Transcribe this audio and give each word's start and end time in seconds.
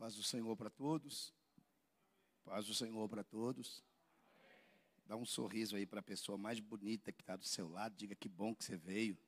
Paz 0.00 0.14
do 0.16 0.22
Senhor 0.22 0.56
para 0.56 0.70
todos. 0.70 1.30
Paz 2.42 2.64
do 2.64 2.72
Senhor 2.72 3.06
para 3.06 3.22
todos. 3.22 3.84
Dá 5.04 5.14
um 5.14 5.26
sorriso 5.26 5.76
aí 5.76 5.84
para 5.84 6.00
a 6.00 6.02
pessoa 6.02 6.38
mais 6.38 6.58
bonita 6.58 7.12
que 7.12 7.20
está 7.20 7.36
do 7.36 7.44
seu 7.44 7.68
lado. 7.68 7.94
Diga 7.96 8.14
que 8.14 8.26
bom 8.26 8.54
que 8.54 8.64
você 8.64 8.78
veio. 8.78 9.18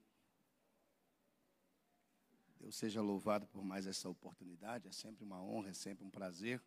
Deus 2.58 2.74
seja 2.74 3.02
louvado 3.02 3.46
por 3.48 3.62
mais 3.62 3.86
essa 3.86 4.08
oportunidade. 4.08 4.88
É 4.88 4.92
sempre 4.92 5.22
uma 5.22 5.42
honra, 5.42 5.68
é 5.68 5.74
sempre 5.74 6.06
um 6.06 6.10
prazer, 6.10 6.58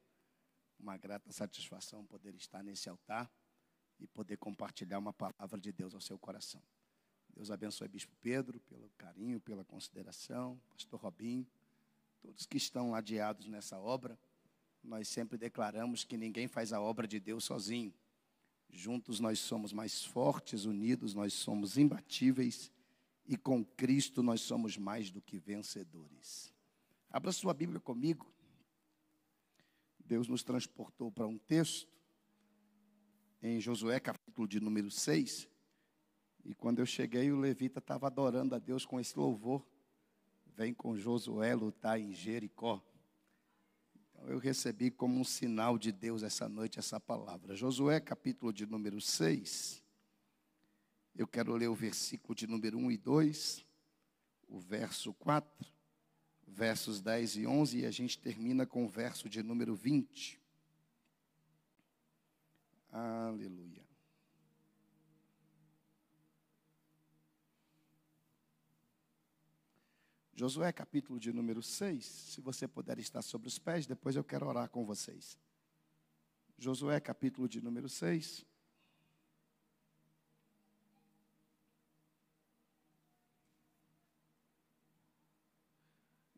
uma 0.80 0.96
grata 0.98 1.32
satisfação 1.32 2.06
poder 2.06 2.36
estar 2.36 2.62
nesse 2.62 2.88
altar 2.88 3.28
e 4.00 4.06
poder 4.06 4.38
compartilhar 4.38 5.00
uma 5.00 5.14
palavra 5.14 5.60
de 5.60 5.72
Deus 5.72 5.96
ao 5.96 6.02
seu 6.02 6.20
coração. 6.20 6.62
Deus 7.34 7.50
abençoe 7.50 7.88
Bispo 7.88 8.16
Pedro 8.22 8.60
pelo 8.60 8.88
carinho, 9.00 9.42
pela 9.42 9.66
consideração, 9.66 10.62
Pastor 10.70 11.00
Robinho 11.00 11.48
todos 12.26 12.48
que 12.48 12.58
estão 12.58 12.90
ladeados 12.90 13.46
nessa 13.48 13.78
obra, 13.78 14.18
nós 14.84 15.08
sempre 15.08 15.38
declaramos 15.38 16.04
que 16.04 16.18
ninguém 16.18 16.48
faz 16.48 16.74
a 16.74 16.82
obra 16.82 17.08
de 17.08 17.20
Deus 17.20 17.44
sozinho. 17.44 17.94
Juntos 18.68 19.20
nós 19.20 19.38
somos 19.38 19.72
mais 19.72 20.04
fortes, 20.04 20.66
unidos 20.66 21.14
nós 21.14 21.34
somos 21.34 21.78
imbatíveis 21.78 22.72
e 23.28 23.38
com 23.38 23.64
Cristo 23.64 24.24
nós 24.24 24.42
somos 24.42 24.76
mais 24.76 25.12
do 25.12 25.22
que 25.22 25.38
vencedores. 25.38 26.52
Abra 27.12 27.32
sua 27.32 27.54
Bíblia 27.54 27.80
comigo. 27.80 28.34
Deus 30.04 30.28
nos 30.28 30.44
transportou 30.44 31.12
para 31.12 31.28
um 31.28 31.38
texto 31.38 31.88
em 33.42 33.60
Josué, 33.60 34.00
capítulo 34.00 34.48
de 34.48 34.60
número 34.60 34.90
6. 34.90 35.48
E 36.44 36.56
quando 36.56 36.80
eu 36.80 36.88
cheguei, 36.88 37.32
o 37.32 37.40
levita 37.40 37.78
estava 37.78 38.08
adorando 38.08 38.56
a 38.56 38.60
Deus 38.60 38.84
com 38.84 39.00
esse 39.00 39.18
louvor 39.18 39.64
vem 40.56 40.74
com 40.74 40.98
Josué 40.98 41.54
lutar 41.54 42.00
em 42.00 42.14
Jericó. 42.14 42.82
Então 43.94 44.28
eu 44.28 44.38
recebi 44.38 44.90
como 44.90 45.20
um 45.20 45.24
sinal 45.24 45.78
de 45.78 45.92
Deus 45.92 46.24
essa 46.24 46.48
noite 46.48 46.80
essa 46.80 47.00
palavra. 47.00 47.56
Josué, 47.56 48.00
capítulo 48.00 48.54
de 48.54 48.66
número 48.66 49.02
6. 49.02 49.84
Eu 51.16 51.28
quero 51.28 51.54
ler 51.56 51.68
o 51.68 51.76
versículo 51.76 52.34
de 52.34 52.48
número 52.48 52.78
1 52.78 52.92
e 52.92 52.98
2, 52.98 53.66
o 54.48 54.60
verso 54.60 55.14
4, 55.14 55.66
versos 56.48 57.02
10 57.02 57.38
e 57.38 57.48
11, 57.48 57.80
e 57.80 57.86
a 57.86 57.92
gente 57.92 58.18
termina 58.18 58.66
com 58.66 58.86
o 58.86 58.90
verso 58.90 59.30
de 59.30 59.42
número 59.42 59.76
20. 59.76 60.40
Aleluia. 62.92 63.85
Josué, 70.38 70.70
capítulo 70.74 71.18
de 71.18 71.32
número 71.32 71.64
6. 71.64 72.06
Se 72.06 72.42
você 72.42 72.68
puder 72.68 73.00
estar 73.00 73.22
sobre 73.22 73.48
os 73.48 73.58
pés, 73.58 73.88
depois 73.88 74.18
eu 74.18 74.24
quero 74.24 74.46
orar 74.46 74.70
com 74.70 74.86
vocês. 74.86 75.40
Josué, 76.58 77.00
capítulo 77.00 77.48
de 77.48 77.62
número 77.62 77.88
6. 77.88 78.46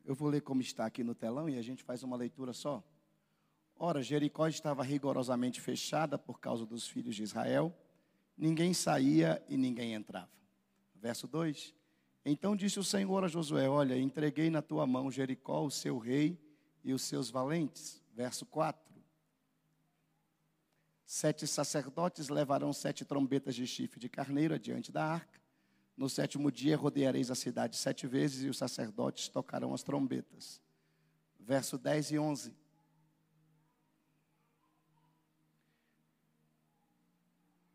Eu 0.04 0.14
vou 0.14 0.28
ler 0.28 0.42
como 0.42 0.60
está 0.60 0.86
aqui 0.86 1.02
no 1.02 1.12
telão 1.12 1.48
e 1.48 1.58
a 1.58 1.62
gente 1.62 1.82
faz 1.82 2.04
uma 2.04 2.16
leitura 2.16 2.52
só. 2.52 2.84
Ora, 3.74 4.00
Jericó 4.00 4.46
estava 4.46 4.84
rigorosamente 4.84 5.60
fechada 5.60 6.16
por 6.16 6.38
causa 6.38 6.64
dos 6.64 6.86
filhos 6.86 7.16
de 7.16 7.24
Israel. 7.24 7.76
Ninguém 8.36 8.72
saía 8.72 9.44
e 9.48 9.56
ninguém 9.56 9.92
entrava. 9.92 10.30
Verso 10.94 11.26
2. 11.26 11.77
Então 12.30 12.54
disse 12.54 12.78
o 12.78 12.84
Senhor 12.84 13.24
a 13.24 13.28
Josué: 13.28 13.70
Olha, 13.70 13.96
entreguei 13.96 14.50
na 14.50 14.60
tua 14.60 14.86
mão 14.86 15.10
Jericó, 15.10 15.64
o 15.64 15.70
seu 15.70 15.96
rei 15.96 16.38
e 16.84 16.92
os 16.92 17.00
seus 17.00 17.30
valentes. 17.30 18.02
Verso 18.14 18.44
4. 18.44 18.86
Sete 21.06 21.46
sacerdotes 21.46 22.28
levarão 22.28 22.70
sete 22.70 23.02
trombetas 23.02 23.54
de 23.54 23.66
chifre 23.66 23.98
de 23.98 24.10
carneiro 24.10 24.52
adiante 24.52 24.92
da 24.92 25.02
arca. 25.02 25.40
No 25.96 26.06
sétimo 26.06 26.52
dia 26.52 26.76
rodeareis 26.76 27.30
a 27.30 27.34
cidade 27.34 27.78
sete 27.78 28.06
vezes 28.06 28.44
e 28.44 28.48
os 28.48 28.58
sacerdotes 28.58 29.28
tocarão 29.28 29.72
as 29.72 29.82
trombetas. 29.82 30.60
Verso 31.40 31.78
10 31.78 32.10
e 32.10 32.18
11. 32.18 32.54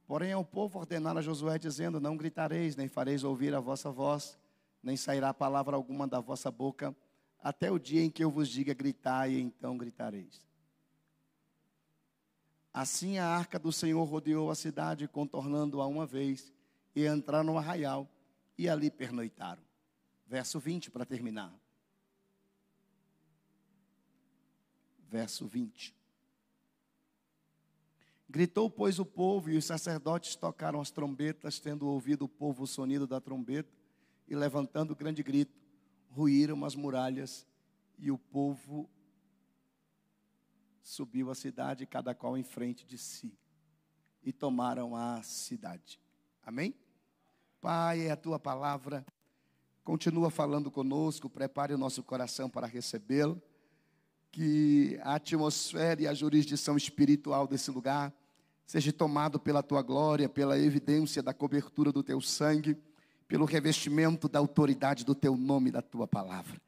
Porém, 0.06 0.32
ao 0.32 0.46
povo 0.46 0.78
ordenar 0.78 1.18
a 1.18 1.22
Josué, 1.24 1.58
dizendo: 1.58 2.00
Não 2.00 2.16
gritareis, 2.16 2.76
nem 2.76 2.88
fareis 2.88 3.24
ouvir 3.24 3.56
a 3.56 3.60
vossa 3.60 3.90
voz, 3.90 4.38
nem 4.84 4.98
sairá 4.98 5.34
palavra 5.34 5.78
alguma 5.78 6.06
da 6.06 6.20
vossa 6.20 6.52
boca, 6.52 6.94
até 7.42 7.72
o 7.72 7.80
dia 7.80 8.04
em 8.04 8.10
que 8.10 8.24
eu 8.24 8.30
vos 8.30 8.50
diga 8.50 8.74
gritai, 8.74 9.32
e 9.32 9.42
então 9.42 9.78
gritareis. 9.78 10.46
Assim 12.74 13.18
a 13.18 13.28
arca 13.28 13.58
do 13.58 13.72
Senhor 13.72 14.04
rodeou 14.04 14.52
a 14.52 14.56
cidade, 14.56 15.08
contornando-a 15.08 15.88
uma 15.88 16.06
vez, 16.06 16.52
e 16.94 17.08
entraram 17.08 17.46
no 17.46 17.58
arraial, 17.58 18.10
e 18.58 18.68
ali 18.68 18.92
pernoitaram. 18.92 19.64
Verso 20.28 20.60
20 20.60 20.92
para 20.92 21.06
terminar. 21.06 21.54
Verso 25.08 25.48
20. 25.48 25.96
Gritou, 28.28 28.70
pois, 28.70 28.98
o 28.98 29.06
povo, 29.06 29.52
e 29.52 29.58
os 29.58 29.66
sacerdotes 29.66 30.36
tocaram 30.36 30.82
as 30.82 30.90
trombetas, 30.90 31.60
tendo 31.60 31.88
ouvido 31.88 32.26
o 32.26 32.30
povo 32.30 32.64
o 32.64 32.68
sonido 32.68 33.06
da 33.06 33.22
trombeta, 33.22 33.83
e 34.28 34.36
levantando 34.36 34.96
grande 34.96 35.22
grito, 35.24 35.60
ruíram 36.10 36.64
as 36.64 36.76
muralhas, 36.76 37.46
e 37.98 38.12
o 38.12 38.18
povo 38.18 38.90
subiu 40.82 41.32
a 41.32 41.36
cidade, 41.36 41.86
cada 41.86 42.14
qual 42.14 42.38
em 42.38 42.44
frente 42.44 42.86
de 42.86 42.98
si, 42.98 43.38
e 44.24 44.32
tomaram 44.32 44.96
a 44.96 45.22
cidade. 45.24 46.00
Amém? 46.44 46.76
Pai, 47.62 48.02
é 48.02 48.12
a 48.12 48.18
tua 48.18 48.38
palavra, 48.38 49.06
continua 49.84 50.30
falando 50.30 50.70
conosco, 50.70 51.30
prepare 51.30 51.74
o 51.74 51.78
nosso 51.78 52.04
coração 52.04 52.50
para 52.50 52.68
recebê-lo, 52.68 53.42
que 54.32 55.00
a 55.04 55.16
atmosfera 55.16 56.02
e 56.02 56.08
a 56.08 56.14
jurisdição 56.14 56.76
espiritual 56.76 57.48
desse 57.48 57.70
lugar 57.70 58.14
seja 58.66 58.92
tomado 58.92 59.40
pela 59.40 59.62
tua 59.62 59.82
glória, 59.82 60.28
pela 60.28 60.58
evidência 60.58 61.22
da 61.22 61.34
cobertura 61.34 61.92
do 61.92 62.02
teu 62.02 62.20
sangue, 62.20 62.78
pelo 63.34 63.46
revestimento 63.46 64.30
da 64.30 64.38
autoridade 64.38 65.04
do 65.04 65.16
teu 65.16 65.36
nome, 65.36 65.72
da 65.72 65.82
tua 65.82 66.08
palavra. 66.08 66.62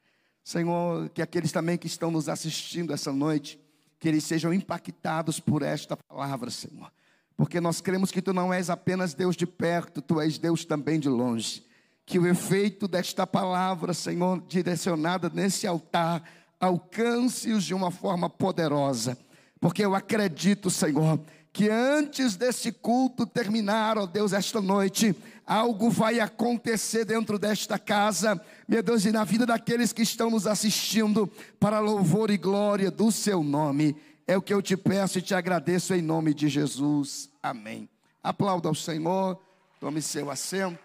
Senhor, 0.44 1.08
que 1.10 1.22
aqueles 1.22 1.52
também 1.52 1.78
que 1.78 1.86
estão 1.86 2.10
nos 2.10 2.28
assistindo 2.28 2.92
essa 2.92 3.14
noite, 3.14 3.60
que 4.00 4.08
eles 4.08 4.24
sejam 4.24 4.52
impactados 4.52 5.40
por 5.40 5.62
esta 5.62 5.96
palavra, 5.96 6.50
Senhor. 6.50 6.92
Porque 7.38 7.62
nós 7.62 7.82
cremos 7.82 8.10
que 8.10 8.20
tu 8.20 8.34
não 8.34 8.52
és 8.52 8.72
apenas 8.72 9.14
Deus 9.14 9.36
de 9.36 9.46
perto, 9.46 10.02
tu 10.02 10.20
és 10.20 10.40
Deus 10.40 10.66
também 10.66 11.00
de 11.00 11.08
longe. 11.08 11.64
Que 12.04 12.18
o 12.18 12.26
efeito 12.26 12.88
desta 12.88 13.28
palavra, 13.28 13.94
Senhor, 13.94 14.42
direcionada 14.48 15.30
nesse 15.30 15.68
altar, 15.68 16.24
alcance-os 16.60 17.64
de 17.64 17.76
uma 17.76 17.92
forma 17.92 18.28
poderosa. 18.28 19.16
Porque 19.60 19.86
eu 19.86 19.94
acredito, 19.94 20.72
Senhor, 20.72 21.20
que 21.56 21.70
antes 21.70 22.36
desse 22.36 22.70
culto 22.70 23.26
terminar, 23.26 23.98
ó 23.98 24.06
Deus, 24.06 24.34
esta 24.34 24.60
noite, 24.60 25.16
algo 25.48 25.90
vai 25.90 26.20
acontecer 26.20 27.06
dentro 27.06 27.40
desta 27.40 27.80
casa, 27.80 28.40
meu 28.68 28.84
Deus, 28.84 29.06
e 29.06 29.12
na 29.14 29.24
vida 29.24 29.46
daqueles 29.46 29.94
que 29.94 30.02
estão 30.02 30.30
nos 30.30 30.46
assistindo, 30.46 31.32
para 31.58 31.80
louvor 31.80 32.30
e 32.30 32.36
glória 32.38 32.92
do 32.92 33.10
seu 33.10 33.42
nome. 33.42 33.96
É 34.28 34.36
o 34.36 34.42
que 34.42 34.54
eu 34.54 34.62
te 34.62 34.76
peço 34.76 35.20
e 35.20 35.22
te 35.22 35.34
agradeço 35.34 35.94
em 35.94 36.02
nome 36.02 36.34
de 36.34 36.50
Jesus. 36.50 37.30
Amém. 37.42 37.88
Aplauda 38.22 38.68
ao 38.68 38.76
Senhor, 38.76 39.40
tome 39.80 40.02
seu 40.02 40.30
assento. 40.30 40.85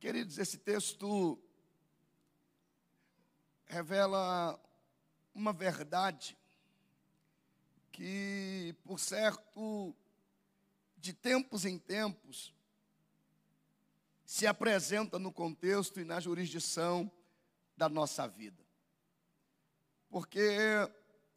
Queridos, 0.00 0.38
esse 0.38 0.56
texto 0.56 1.38
revela 3.66 4.58
uma 5.34 5.52
verdade 5.52 6.38
que, 7.92 8.74
por 8.82 8.98
certo, 8.98 9.94
de 10.96 11.12
tempos 11.12 11.66
em 11.66 11.78
tempos, 11.78 12.54
se 14.24 14.46
apresenta 14.46 15.18
no 15.18 15.30
contexto 15.30 16.00
e 16.00 16.04
na 16.04 16.18
jurisdição 16.18 17.12
da 17.76 17.86
nossa 17.86 18.26
vida. 18.26 18.64
Porque 20.08 20.56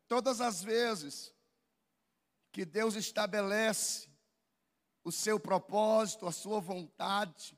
todas 0.08 0.40
as 0.40 0.64
vezes 0.64 1.34
que 2.50 2.64
Deus 2.64 2.96
estabelece 2.96 4.08
o 5.04 5.12
seu 5.12 5.38
propósito, 5.38 6.26
a 6.26 6.32
sua 6.32 6.62
vontade, 6.62 7.58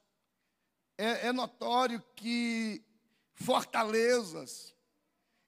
é, 0.98 1.28
é 1.28 1.32
notório 1.32 2.04
que 2.16 2.84
fortalezas, 3.34 4.74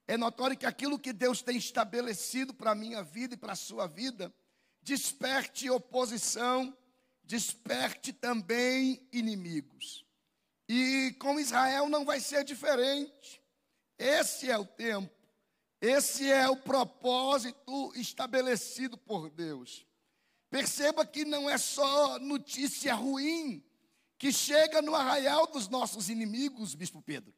é 0.06 0.16
notório 0.16 0.56
que 0.56 0.66
aquilo 0.66 0.98
que 0.98 1.12
Deus 1.12 1.42
tem 1.42 1.56
estabelecido 1.56 2.54
para 2.54 2.72
a 2.72 2.74
minha 2.74 3.02
vida 3.02 3.34
e 3.34 3.38
para 3.38 3.52
a 3.52 3.56
sua 3.56 3.86
vida, 3.86 4.32
desperte 4.82 5.68
oposição, 5.68 6.76
desperte 7.24 8.12
também 8.12 9.06
inimigos. 9.12 10.04
E 10.68 11.14
com 11.18 11.38
Israel 11.38 11.88
não 11.88 12.04
vai 12.04 12.20
ser 12.20 12.44
diferente. 12.44 13.42
Esse 13.98 14.50
é 14.50 14.56
o 14.56 14.64
tempo, 14.64 15.14
esse 15.80 16.30
é 16.30 16.48
o 16.48 16.56
propósito 16.56 17.92
estabelecido 17.94 18.96
por 18.96 19.28
Deus. 19.30 19.86
Perceba 20.50 21.04
que 21.04 21.24
não 21.24 21.50
é 21.50 21.58
só 21.58 22.18
notícia 22.18 22.94
ruim 22.94 23.62
que 24.18 24.32
chega 24.32 24.82
no 24.82 24.94
arraial 24.94 25.46
dos 25.46 25.68
nossos 25.68 26.10
inimigos, 26.10 26.74
Bispo 26.74 27.00
Pedro. 27.00 27.32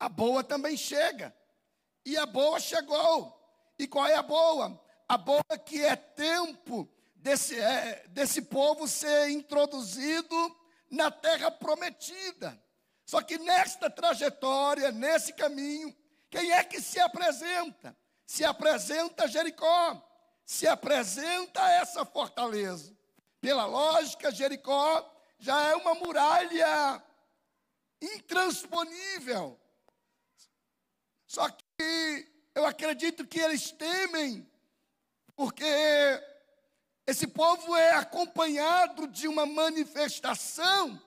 A 0.00 0.08
boa 0.08 0.42
também 0.42 0.76
chega. 0.76 1.36
E 2.04 2.16
a 2.16 2.24
boa 2.24 2.58
chegou. 2.58 3.38
E 3.78 3.86
qual 3.86 4.06
é 4.06 4.14
a 4.14 4.22
boa? 4.22 4.82
A 5.06 5.18
boa 5.18 5.44
que 5.64 5.84
é 5.84 5.94
tempo 5.94 6.88
desse, 7.14 7.60
é, 7.60 8.06
desse 8.08 8.42
povo 8.42 8.88
ser 8.88 9.28
introduzido 9.30 10.34
na 10.90 11.10
terra 11.10 11.50
prometida. 11.50 12.58
Só 13.04 13.20
que 13.20 13.36
nesta 13.38 13.90
trajetória, 13.90 14.90
nesse 14.90 15.34
caminho, 15.34 15.94
quem 16.30 16.52
é 16.52 16.64
que 16.64 16.80
se 16.80 16.98
apresenta? 16.98 17.94
Se 18.26 18.44
apresenta 18.44 19.28
Jericó, 19.28 20.02
se 20.44 20.66
apresenta 20.66 21.60
essa 21.72 22.04
fortaleza. 22.06 22.96
Pela 23.42 23.66
lógica, 23.66 24.32
Jericó 24.32 25.13
já 25.38 25.60
é 25.70 25.76
uma 25.76 25.94
muralha 25.94 27.02
intransponível. 28.00 29.58
Só 31.26 31.48
que 31.48 32.32
eu 32.54 32.64
acredito 32.64 33.26
que 33.26 33.40
eles 33.40 33.72
temem, 33.72 34.48
porque 35.34 35.64
esse 37.06 37.26
povo 37.26 37.74
é 37.76 37.92
acompanhado 37.92 39.08
de 39.08 39.26
uma 39.26 39.44
manifestação 39.44 41.00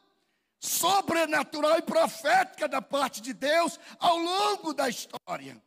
sobrenatural 0.60 1.78
e 1.78 1.82
profética 1.82 2.68
da 2.68 2.82
parte 2.82 3.22
de 3.22 3.34
Deus 3.34 3.80
ao 4.00 4.18
longo 4.18 4.74
da 4.74 4.90
história. 4.90 5.62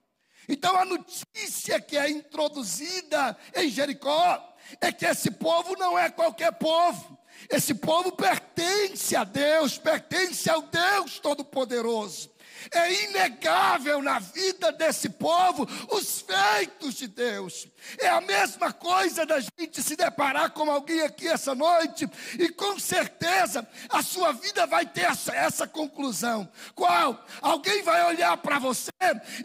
Então 0.48 0.76
a 0.76 0.84
notícia 0.84 1.80
que 1.80 1.96
é 1.96 2.10
introduzida 2.10 3.36
em 3.54 3.68
Jericó 3.68 4.56
é 4.80 4.92
que 4.92 5.06
esse 5.06 5.30
povo 5.30 5.76
não 5.76 5.98
é 5.98 6.10
qualquer 6.10 6.52
povo. 6.52 7.19
Esse 7.48 7.74
povo 7.74 8.12
pertence 8.12 9.16
a 9.16 9.24
Deus, 9.24 9.78
pertence 9.78 10.50
ao 10.50 10.62
Deus 10.62 11.18
Todo-Poderoso. 11.18 12.30
É 12.72 13.04
inegável 13.04 14.02
na 14.02 14.18
vida 14.18 14.70
desse 14.72 15.08
povo 15.08 15.66
os 15.90 16.20
feitos 16.20 16.94
de 16.94 17.06
Deus. 17.06 17.66
É 17.98 18.08
a 18.08 18.20
mesma 18.20 18.72
coisa 18.72 19.24
da 19.24 19.40
gente 19.40 19.82
se 19.82 19.96
deparar 19.96 20.50
com 20.50 20.70
alguém 20.70 21.00
aqui 21.00 21.26
essa 21.26 21.54
noite 21.54 22.08
e 22.38 22.48
com 22.50 22.78
certeza 22.78 23.66
a 23.88 24.02
sua 24.02 24.32
vida 24.32 24.66
vai 24.66 24.84
ter 24.84 25.02
essa, 25.02 25.34
essa 25.34 25.66
conclusão. 25.66 26.48
Qual? 26.74 27.24
Alguém 27.40 27.82
vai 27.82 28.04
olhar 28.06 28.36
para 28.36 28.58
você 28.58 28.90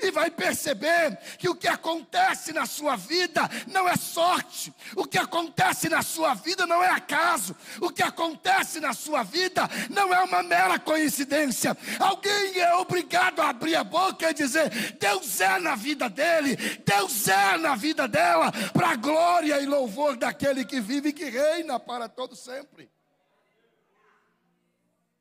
e 0.01 0.11
vai 0.11 0.29
perceber 0.29 1.17
que 1.37 1.47
o 1.47 1.55
que 1.55 1.67
acontece 1.67 2.51
na 2.51 2.65
sua 2.65 2.95
vida 2.95 3.49
não 3.67 3.87
é 3.87 3.95
sorte, 3.95 4.73
o 4.95 5.05
que 5.05 5.17
acontece 5.17 5.87
na 5.87 6.01
sua 6.01 6.33
vida 6.33 6.65
não 6.65 6.83
é 6.83 6.89
acaso, 6.89 7.55
o 7.79 7.89
que 7.89 8.03
acontece 8.03 8.79
na 8.79 8.93
sua 8.93 9.23
vida 9.23 9.69
não 9.89 10.13
é 10.13 10.21
uma 10.21 10.43
mera 10.43 10.77
coincidência. 10.77 11.75
Alguém 11.99 12.59
é 12.59 12.75
obrigado 12.75 13.04
a 13.13 13.49
abrir 13.49 13.75
a 13.75 13.83
boca 13.83 14.29
e 14.29 14.33
dizer: 14.33 14.93
Deus 14.97 15.39
é 15.41 15.59
na 15.59 15.75
vida 15.75 16.09
dele, 16.09 16.55
Deus 16.85 17.27
é 17.27 17.57
na 17.57 17.75
vida 17.75 18.07
dela, 18.07 18.51
para 18.73 18.91
a 18.91 18.95
glória 18.95 19.59
e 19.59 19.65
louvor 19.65 20.17
daquele 20.17 20.65
que 20.65 20.79
vive 20.79 21.09
e 21.09 21.13
que 21.13 21.25
reina 21.25 21.79
para 21.79 22.07
todo 22.09 22.35
sempre. 22.35 22.91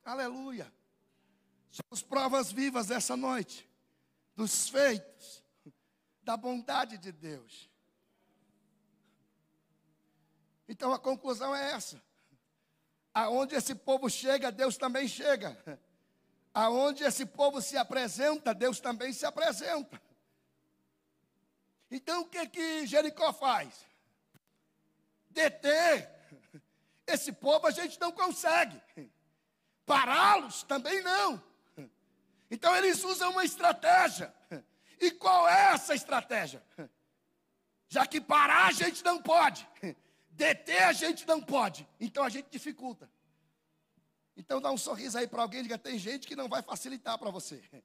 Aleluia. 0.04 0.72
Somos 1.70 2.02
provas 2.02 2.52
vivas 2.52 2.90
essa 2.90 3.16
noite 3.16 3.68
dos 4.36 4.68
feitos 4.68 5.42
da 6.22 6.36
bondade 6.36 6.98
de 6.98 7.10
Deus. 7.12 7.70
Então 10.68 10.92
a 10.92 10.98
conclusão 10.98 11.54
é 11.54 11.72
essa. 11.72 12.02
Aonde 13.12 13.54
esse 13.54 13.74
povo 13.74 14.08
chega, 14.08 14.50
Deus 14.50 14.76
também 14.76 15.06
chega. 15.06 15.56
Aonde 16.54 17.02
esse 17.02 17.26
povo 17.26 17.60
se 17.60 17.76
apresenta, 17.76 18.54
Deus 18.54 18.78
também 18.78 19.12
se 19.12 19.26
apresenta. 19.26 20.00
Então 21.90 22.22
o 22.22 22.28
que 22.28 22.46
que 22.46 22.86
Jericó 22.86 23.32
faz? 23.32 23.84
Deter. 25.30 26.08
Esse 27.06 27.32
povo 27.32 27.66
a 27.66 27.72
gente 27.72 28.00
não 28.00 28.12
consegue. 28.12 28.80
Pará-los 29.84 30.62
também 30.62 31.02
não. 31.02 31.42
Então 32.50 32.74
eles 32.76 33.02
usam 33.02 33.32
uma 33.32 33.44
estratégia. 33.44 34.32
E 35.00 35.10
qual 35.10 35.48
é 35.48 35.72
essa 35.72 35.92
estratégia? 35.92 36.62
Já 37.88 38.06
que 38.06 38.20
parar 38.20 38.66
a 38.66 38.72
gente 38.72 39.04
não 39.04 39.20
pode, 39.20 39.68
deter 40.30 40.84
a 40.84 40.92
gente 40.92 41.26
não 41.26 41.40
pode, 41.40 41.86
então 42.00 42.24
a 42.24 42.28
gente 42.28 42.48
dificulta. 42.48 43.10
Então 44.36 44.60
dá 44.60 44.70
um 44.70 44.76
sorriso 44.76 45.16
aí 45.16 45.26
para 45.26 45.42
alguém 45.42 45.60
e 45.60 45.62
diga: 45.64 45.78
tem 45.78 45.98
gente 45.98 46.26
que 46.26 46.36
não 46.36 46.48
vai 46.48 46.62
facilitar 46.62 47.18
para 47.18 47.30
você. 47.30 47.62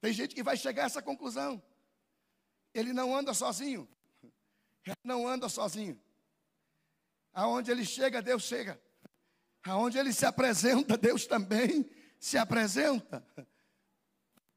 Tem 0.00 0.12
gente 0.12 0.34
que 0.34 0.42
vai 0.42 0.54
chegar 0.54 0.82
a 0.82 0.84
essa 0.84 1.00
conclusão. 1.00 1.62
Ele 2.74 2.92
não 2.92 3.16
anda 3.16 3.32
sozinho. 3.32 3.88
Ele 4.84 4.96
não 5.02 5.26
anda 5.26 5.48
sozinho. 5.48 5.98
Aonde 7.32 7.70
ele 7.70 7.86
chega, 7.86 8.20
Deus 8.20 8.42
chega. 8.42 8.78
Aonde 9.64 9.96
ele 9.96 10.12
se 10.12 10.26
apresenta, 10.26 10.98
Deus 10.98 11.26
também 11.26 11.88
se 12.20 12.36
apresenta. 12.36 13.26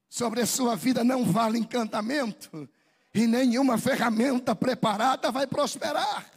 Sobre 0.09 0.41
a 0.41 0.45
sua 0.45 0.75
vida 0.75 1.03
não 1.03 1.23
vale 1.23 1.57
encantamento, 1.57 2.69
e 3.13 3.25
nenhuma 3.25 3.77
ferramenta 3.77 4.55
preparada 4.55 5.31
vai 5.31 5.47
prosperar. 5.47 6.29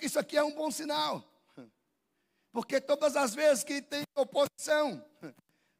Isso 0.00 0.18
aqui 0.18 0.36
é 0.36 0.42
um 0.42 0.54
bom 0.54 0.70
sinal. 0.70 1.24
Porque 2.52 2.80
todas 2.80 3.16
as 3.16 3.34
vezes 3.34 3.62
que 3.62 3.80
tem 3.80 4.02
oposição, 4.16 5.04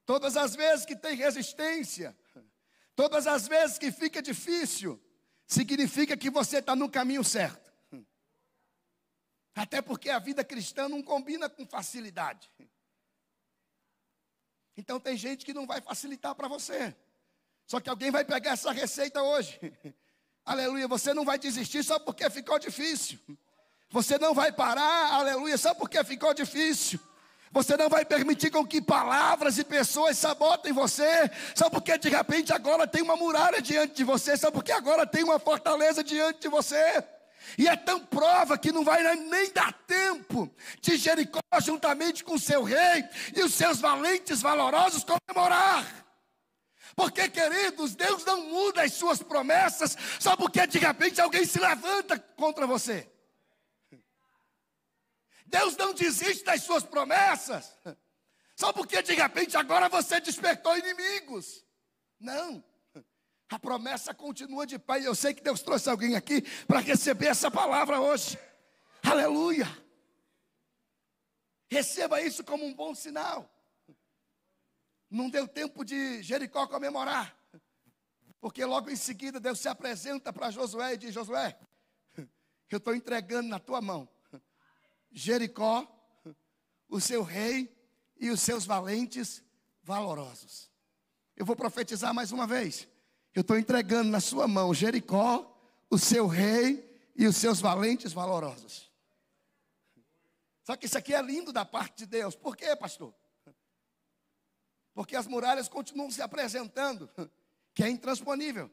todas 0.07 0.37
as 0.37 0.55
vezes 0.55 0.87
que 0.87 0.95
tem 0.95 1.17
resistência, 1.17 2.17
todas 2.95 3.27
as 3.27 3.49
vezes 3.49 3.79
que 3.79 3.91
fica 3.91 4.23
difícil, 4.23 5.01
significa 5.47 6.17
que 6.17 6.31
você 6.31 6.59
está 6.59 6.77
no 6.77 6.89
caminho 6.89 7.25
certo. 7.25 7.71
Até 9.55 9.83
porque 9.83 10.09
a 10.09 10.19
vida 10.19 10.45
cristã 10.45 10.89
não 10.89 11.03
combina 11.03 11.49
com 11.49 11.67
facilidade. 11.67 12.51
Então 14.77 15.01
tem 15.01 15.17
gente 15.17 15.45
que 15.45 15.53
não 15.53 15.67
vai 15.67 15.81
facilitar 15.81 16.35
para 16.35 16.49
você. 16.49 16.97
Só 17.67 17.81
que 17.81 17.91
alguém 17.91 18.11
vai 18.11 18.25
pegar 18.25 18.53
essa 18.53 18.73
receita 18.73 19.23
hoje. 19.23 19.59
Aleluia, 20.45 20.89
você 20.89 21.13
não 21.13 21.25
vai 21.25 21.39
desistir 21.39 21.85
só 21.85 21.99
porque 21.99 22.29
ficou 22.31 22.59
difícil. 22.59 23.19
Você 23.91 24.19
não 24.19 24.33
vai 24.33 24.53
parar, 24.53 25.15
aleluia, 25.15 25.59
só 25.59 25.75
porque 25.75 26.03
ficou 26.05 26.33
difícil. 26.33 27.01
Você 27.53 27.77
não 27.77 27.89
vai 27.89 28.05
permitir 28.05 28.51
com 28.51 28.65
que 28.65 28.81
palavras 28.81 29.59
e 29.59 29.65
pessoas 29.65 30.17
sabotem 30.17 30.73
você, 30.73 31.29
só 31.53 31.69
porque 31.69 31.99
de 31.99 32.09
repente 32.09 32.53
agora 32.53 32.87
tem 32.87 33.03
uma 33.03 33.17
muralha 33.17 33.61
diante 33.61 33.95
de 33.95 34.05
você, 34.05 34.37
só 34.37 34.53
porque 34.53 34.71
agora 34.71 35.05
tem 35.05 35.25
uma 35.25 35.41
fortaleza 35.41 36.05
diante 36.05 36.43
de 36.43 36.49
você. 36.49 37.05
E 37.59 37.67
é 37.67 37.75
tão 37.75 37.99
prova 38.07 38.57
que 38.57 38.71
não 38.71 38.85
vai 38.85 39.03
nem 39.17 39.53
dar 39.53 39.73
tempo 39.73 40.49
de 40.81 40.97
Jericó, 40.97 41.41
juntamente 41.61 42.23
com 42.23 42.39
seu 42.39 42.63
rei 42.63 43.05
e 43.35 43.43
os 43.43 43.53
seus 43.55 43.81
valentes, 43.81 44.41
valorosos, 44.41 45.05
comemorar. 45.05 45.85
Porque, 46.95 47.29
queridos, 47.29 47.97
Deus 47.97 48.25
não 48.25 48.43
muda 48.43 48.83
as 48.83 48.93
suas 48.93 49.21
promessas 49.21 49.97
só 50.21 50.37
porque 50.37 50.65
de 50.69 50.79
repente 50.79 51.21
alguém 51.21 51.45
se 51.45 51.59
levanta 51.59 52.17
contra 52.37 52.65
você. 52.65 53.10
Deus 55.51 55.77
não 55.77 55.93
desiste 55.93 56.45
das 56.45 56.63
suas 56.63 56.85
promessas. 56.85 57.77
Só 58.55 58.73
porque 58.73 59.03
de 59.03 59.15
repente 59.15 59.57
agora 59.57 59.89
você 59.89 60.21
despertou 60.21 60.79
inimigos. 60.79 61.67
Não. 62.21 62.65
A 63.49 63.59
promessa 63.59 64.15
continua 64.15 64.65
de 64.65 64.79
pé. 64.79 65.01
E 65.01 65.07
eu 65.07 65.15
sei 65.15 65.35
que 65.35 65.43
Deus 65.43 65.61
trouxe 65.61 65.91
alguém 65.91 66.15
aqui 66.15 66.43
para 66.67 66.79
receber 66.79 67.27
essa 67.27 67.51
palavra 67.51 68.01
hoje. 68.01 68.39
Aleluia. 69.03 69.67
Receba 71.69 72.23
isso 72.23 72.45
como 72.45 72.65
um 72.65 72.73
bom 72.73 72.95
sinal. 72.95 73.51
Não 75.11 75.29
deu 75.29 75.49
tempo 75.49 75.85
de 75.85 76.23
Jericó 76.23 76.69
comemorar. 76.69 77.37
Porque 78.41 78.65
logo 78.65 78.89
em 78.89 78.97
seguida 78.97 79.41
Deus 79.41 79.59
se 79.59 79.69
apresenta 79.69 80.33
para 80.33 80.53
Josué 80.53 80.95
e 80.95 80.99
diz: 80.99 81.13
Josué, 81.13 81.59
eu 82.71 82.79
estou 82.79 82.95
entregando 82.95 83.49
na 83.49 83.59
tua 83.59 83.81
mão 83.81 84.09
Jericó, 85.11 85.87
o 86.89 87.01
seu 87.01 87.23
rei 87.23 87.75
e 88.19 88.31
os 88.31 88.41
seus 88.41 88.65
valentes 88.65 89.43
valorosos. 89.83 90.71
Eu 91.37 91.47
vou 91.47 91.57
profetizar 91.57 92.13
mais 92.13 92.33
uma 92.33 92.47
vez. 92.47 92.87
Eu 93.35 93.43
estou 93.43 93.57
entregando 93.57 94.11
na 94.11 94.21
sua 94.21 94.47
mão 94.47 94.75
Jericó, 94.75 95.47
o 95.89 95.99
seu 95.99 96.27
rei 96.27 96.89
e 97.17 97.27
os 97.27 97.37
seus 97.37 97.61
valentes 97.61 98.13
valorosos. 98.13 98.91
Só 100.63 100.77
que 100.77 100.87
isso 100.87 100.99
aqui 100.99 101.15
é 101.15 101.23
lindo 101.23 101.53
da 101.53 101.65
parte 101.65 101.99
de 101.99 102.07
Deus. 102.07 102.35
Por 102.35 102.57
quê, 102.57 102.77
pastor? 102.77 103.15
Porque 104.95 105.17
as 105.17 105.27
muralhas 105.27 105.69
continuam 105.69 106.11
se 106.11 106.21
apresentando, 106.21 107.11
que 107.75 107.83
é 107.83 107.89
intransponível. 107.89 108.71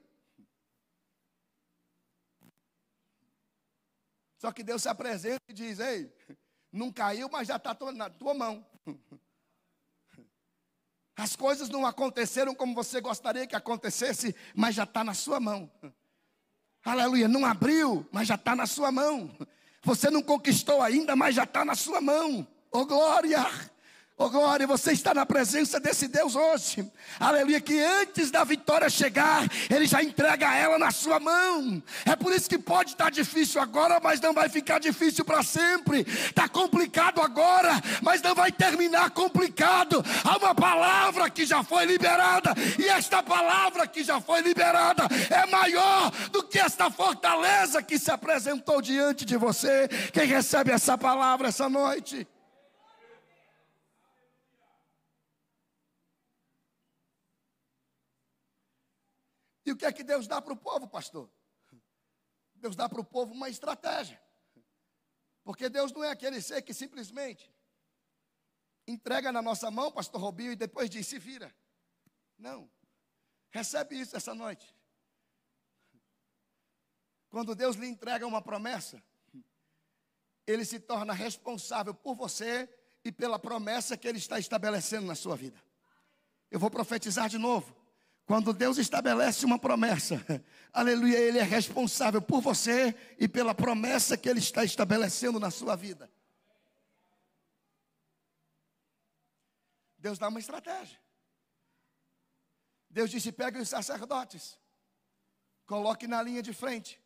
Só 4.37 4.51
que 4.51 4.63
Deus 4.63 4.83
se 4.83 4.89
apresenta 4.89 5.41
e 5.49 5.53
diz: 5.53 5.79
Ei, 5.79 6.11
não 6.71 6.91
caiu, 6.91 7.29
mas 7.29 7.47
já 7.47 7.55
está 7.55 7.75
na 7.93 8.09
tua 8.09 8.33
mão. 8.33 8.65
As 11.15 11.35
coisas 11.35 11.67
não 11.69 11.85
aconteceram 11.85 12.53
como 12.53 12.75
você 12.75 13.01
gostaria 13.01 13.47
que 13.47 13.55
acontecesse, 13.55 14.35
mas 14.53 14.75
já 14.75 14.83
está 14.83 15.03
na 15.03 15.15
sua 15.15 15.39
mão. 15.39 15.71
Aleluia, 16.85 17.27
não 17.27 17.43
abriu, 17.43 18.07
mas 18.11 18.27
já 18.27 18.35
está 18.35 18.55
na 18.55 18.67
sua 18.67 18.91
mão. 18.91 19.35
Você 19.81 20.11
não 20.11 20.21
conquistou 20.21 20.81
ainda, 20.81 21.15
mas 21.15 21.35
já 21.35 21.43
está 21.43 21.65
na 21.65 21.73
sua 21.73 21.99
mão. 21.99 22.47
Oh 22.71 22.85
glória! 22.85 23.43
Oh 24.19 24.31
glória, 24.31 24.65
você 24.65 24.93
está 24.93 25.13
na 25.13 25.27
presença 25.27 25.79
desse 25.79 26.07
Deus 26.07 26.35
hoje. 26.35 26.91
Aleluia, 27.19 27.61
que 27.61 27.79
antes 27.79 28.31
da 28.31 28.43
vitória 28.43 28.89
chegar, 28.89 29.47
Ele 29.69 29.85
já 29.85 30.01
entrega 30.01 30.55
ela 30.55 30.79
na 30.79 30.89
sua 30.89 31.19
mão. 31.19 31.83
É 32.03 32.15
por 32.15 32.33
isso 32.33 32.49
que 32.49 32.57
pode 32.57 32.93
estar 32.93 33.11
difícil 33.11 33.61
agora, 33.61 33.99
mas 34.01 34.19
não 34.19 34.33
vai 34.33 34.49
ficar 34.49 34.79
difícil 34.79 35.23
para 35.23 35.43
sempre. 35.43 35.99
Está 35.99 36.49
complicado 36.49 37.21
agora, 37.21 37.79
mas 38.01 38.19
não 38.19 38.33
vai 38.33 38.51
terminar 38.51 39.11
complicado. 39.11 40.03
Há 40.23 40.37
uma 40.37 40.55
palavra 40.55 41.29
que 41.29 41.45
já 41.45 41.63
foi 41.63 41.85
liberada, 41.85 42.55
e 42.79 42.89
esta 42.89 43.21
palavra 43.21 43.85
que 43.85 44.03
já 44.03 44.19
foi 44.19 44.41
liberada 44.41 45.03
é 45.29 45.45
maior 45.45 46.11
do 46.31 46.41
que 46.41 46.57
esta 46.57 46.89
fortaleza 46.89 47.83
que 47.83 47.99
se 47.99 48.09
apresentou 48.09 48.81
diante 48.81 49.23
de 49.25 49.37
você. 49.37 49.87
Quem 50.11 50.25
recebe 50.25 50.71
essa 50.71 50.97
palavra 50.97 51.49
essa 51.49 51.69
noite? 51.69 52.27
E 59.67 59.71
o 59.73 59.75
que 59.75 59.85
é 59.85 59.91
que 59.91 60.01
Deus 60.01 60.27
dá 60.27 60.41
para 60.41 60.53
o 60.53 60.55
povo, 60.55 60.87
pastor? 60.87 61.29
Deus 62.55 62.73
dá 62.73 62.87
para 62.87 63.01
o 63.01 63.03
povo 63.03 63.33
uma 63.33 63.49
estratégia. 63.49 64.17
Porque 65.43 65.67
Deus 65.67 65.91
não 65.91 66.05
é 66.05 66.09
aquele 66.09 66.41
ser 66.41 66.61
que 66.61 66.73
simplesmente 66.73 67.53
entrega 68.87 69.29
na 69.29 69.41
nossa 69.41 69.69
mão, 69.69 69.91
pastor 69.91 70.21
Robinho, 70.21 70.53
e 70.53 70.55
depois 70.55 70.89
diz: 70.89 71.05
se 71.05 71.19
vira. 71.19 71.53
Não. 72.37 72.71
Recebe 73.49 73.99
isso 73.99 74.15
essa 74.15 74.33
noite. 74.33 74.73
Quando 77.27 77.53
Deus 77.53 77.75
lhe 77.75 77.87
entrega 77.87 78.25
uma 78.25 78.41
promessa, 78.41 79.03
Ele 80.47 80.63
se 80.63 80.79
torna 80.79 81.11
responsável 81.11 81.93
por 81.93 82.15
você 82.15 82.73
e 83.03 83.11
pela 83.11 83.37
promessa 83.37 83.97
que 83.97 84.07
Ele 84.07 84.17
está 84.17 84.39
estabelecendo 84.39 85.07
na 85.07 85.15
sua 85.15 85.35
vida. 85.35 85.61
Eu 86.49 86.57
vou 86.57 86.71
profetizar 86.71 87.27
de 87.27 87.37
novo. 87.37 87.76
Quando 88.27 88.51
Deus 88.51 88.77
estabelece 88.77 89.45
uma 89.45 89.57
promessa, 89.57 90.21
aleluia, 90.73 91.17
Ele 91.17 91.39
é 91.39 91.43
responsável 91.43 92.21
por 92.21 92.41
você 92.41 92.93
e 93.17 93.25
pela 93.25 93.55
promessa 93.55 94.17
que 94.17 94.27
Ele 94.27 94.39
está 94.39 94.65
estabelecendo 94.65 95.39
na 95.39 95.49
sua 95.49 95.77
vida. 95.77 96.11
Deus 99.97 100.19
dá 100.19 100.27
uma 100.27 100.41
estratégia. 100.41 100.99
Deus 102.89 103.09
disse: 103.09 103.31
pegue 103.31 103.59
os 103.59 103.69
sacerdotes, 103.69 104.59
coloque 105.65 106.05
na 106.05 106.21
linha 106.21 106.43
de 106.43 106.51
frente. 106.51 107.01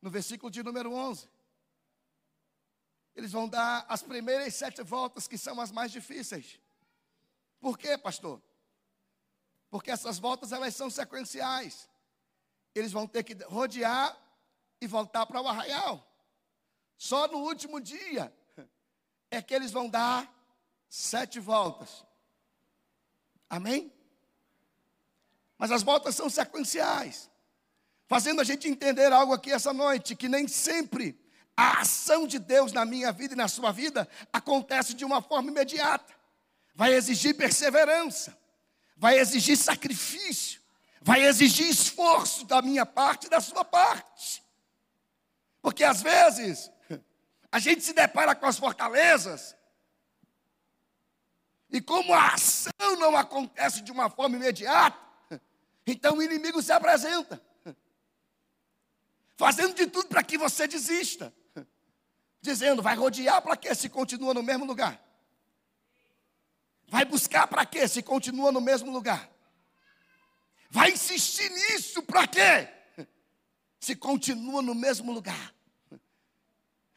No 0.00 0.08
versículo 0.08 0.50
de 0.50 0.62
número 0.62 0.90
11 0.90 1.28
eles 3.18 3.32
vão 3.32 3.48
dar 3.48 3.84
as 3.88 4.00
primeiras 4.00 4.54
sete 4.54 4.80
voltas, 4.80 5.26
que 5.26 5.36
são 5.36 5.60
as 5.60 5.72
mais 5.72 5.90
difíceis. 5.90 6.60
Por 7.58 7.76
quê, 7.76 7.98
pastor? 7.98 8.40
Porque 9.68 9.90
essas 9.90 10.20
voltas 10.20 10.52
elas 10.52 10.72
são 10.76 10.88
sequenciais. 10.88 11.88
Eles 12.72 12.92
vão 12.92 13.08
ter 13.08 13.24
que 13.24 13.34
rodear 13.46 14.16
e 14.80 14.86
voltar 14.86 15.26
para 15.26 15.40
o 15.40 15.48
arraial. 15.48 16.08
Só 16.96 17.26
no 17.26 17.38
último 17.38 17.80
dia 17.80 18.32
é 19.32 19.42
que 19.42 19.52
eles 19.52 19.72
vão 19.72 19.88
dar 19.88 20.32
sete 20.88 21.40
voltas. 21.40 22.04
Amém? 23.50 23.92
Mas 25.58 25.72
as 25.72 25.82
voltas 25.82 26.14
são 26.14 26.30
sequenciais, 26.30 27.28
fazendo 28.06 28.40
a 28.40 28.44
gente 28.44 28.68
entender 28.68 29.12
algo 29.12 29.32
aqui 29.32 29.50
essa 29.50 29.72
noite, 29.72 30.14
que 30.14 30.28
nem 30.28 30.46
sempre 30.46 31.18
a 31.58 31.80
ação 31.80 32.24
de 32.24 32.38
Deus 32.38 32.70
na 32.70 32.84
minha 32.84 33.10
vida 33.10 33.34
e 33.34 33.36
na 33.36 33.48
sua 33.48 33.72
vida 33.72 34.08
acontece 34.32 34.94
de 34.94 35.04
uma 35.04 35.20
forma 35.20 35.50
imediata. 35.50 36.14
Vai 36.72 36.94
exigir 36.94 37.36
perseverança, 37.36 38.38
vai 38.96 39.18
exigir 39.18 39.56
sacrifício, 39.56 40.60
vai 41.02 41.24
exigir 41.24 41.68
esforço 41.68 42.44
da 42.46 42.62
minha 42.62 42.86
parte 42.86 43.26
e 43.26 43.28
da 43.28 43.40
sua 43.40 43.64
parte. 43.64 44.40
Porque 45.60 45.82
às 45.82 46.00
vezes 46.00 46.70
a 47.50 47.58
gente 47.58 47.82
se 47.82 47.92
depara 47.92 48.36
com 48.36 48.46
as 48.46 48.56
fortalezas 48.56 49.56
e 51.70 51.80
como 51.80 52.14
a 52.14 52.34
ação 52.34 52.96
não 53.00 53.16
acontece 53.16 53.80
de 53.80 53.90
uma 53.90 54.08
forma 54.08 54.36
imediata, 54.36 54.96
então 55.84 56.18
o 56.18 56.22
inimigo 56.22 56.62
se 56.62 56.70
apresenta, 56.70 57.42
fazendo 59.36 59.74
de 59.74 59.88
tudo 59.88 60.06
para 60.06 60.22
que 60.22 60.38
você 60.38 60.68
desista 60.68 61.34
dizendo: 62.48 62.82
vai 62.82 62.96
rodear 62.96 63.40
para 63.42 63.56
quê 63.56 63.74
se 63.74 63.88
continua 63.88 64.32
no 64.32 64.42
mesmo 64.42 64.64
lugar? 64.64 65.00
Vai 66.88 67.04
buscar 67.04 67.46
para 67.46 67.66
quê 67.66 67.86
se 67.86 68.02
continua 68.02 68.50
no 68.50 68.60
mesmo 68.60 68.90
lugar? 68.90 69.30
Vai 70.70 70.90
insistir 70.92 71.50
nisso 71.50 72.02
para 72.02 72.26
quê? 72.26 72.68
Se 73.78 73.94
continua 73.94 74.62
no 74.62 74.74
mesmo 74.74 75.12
lugar. 75.12 75.54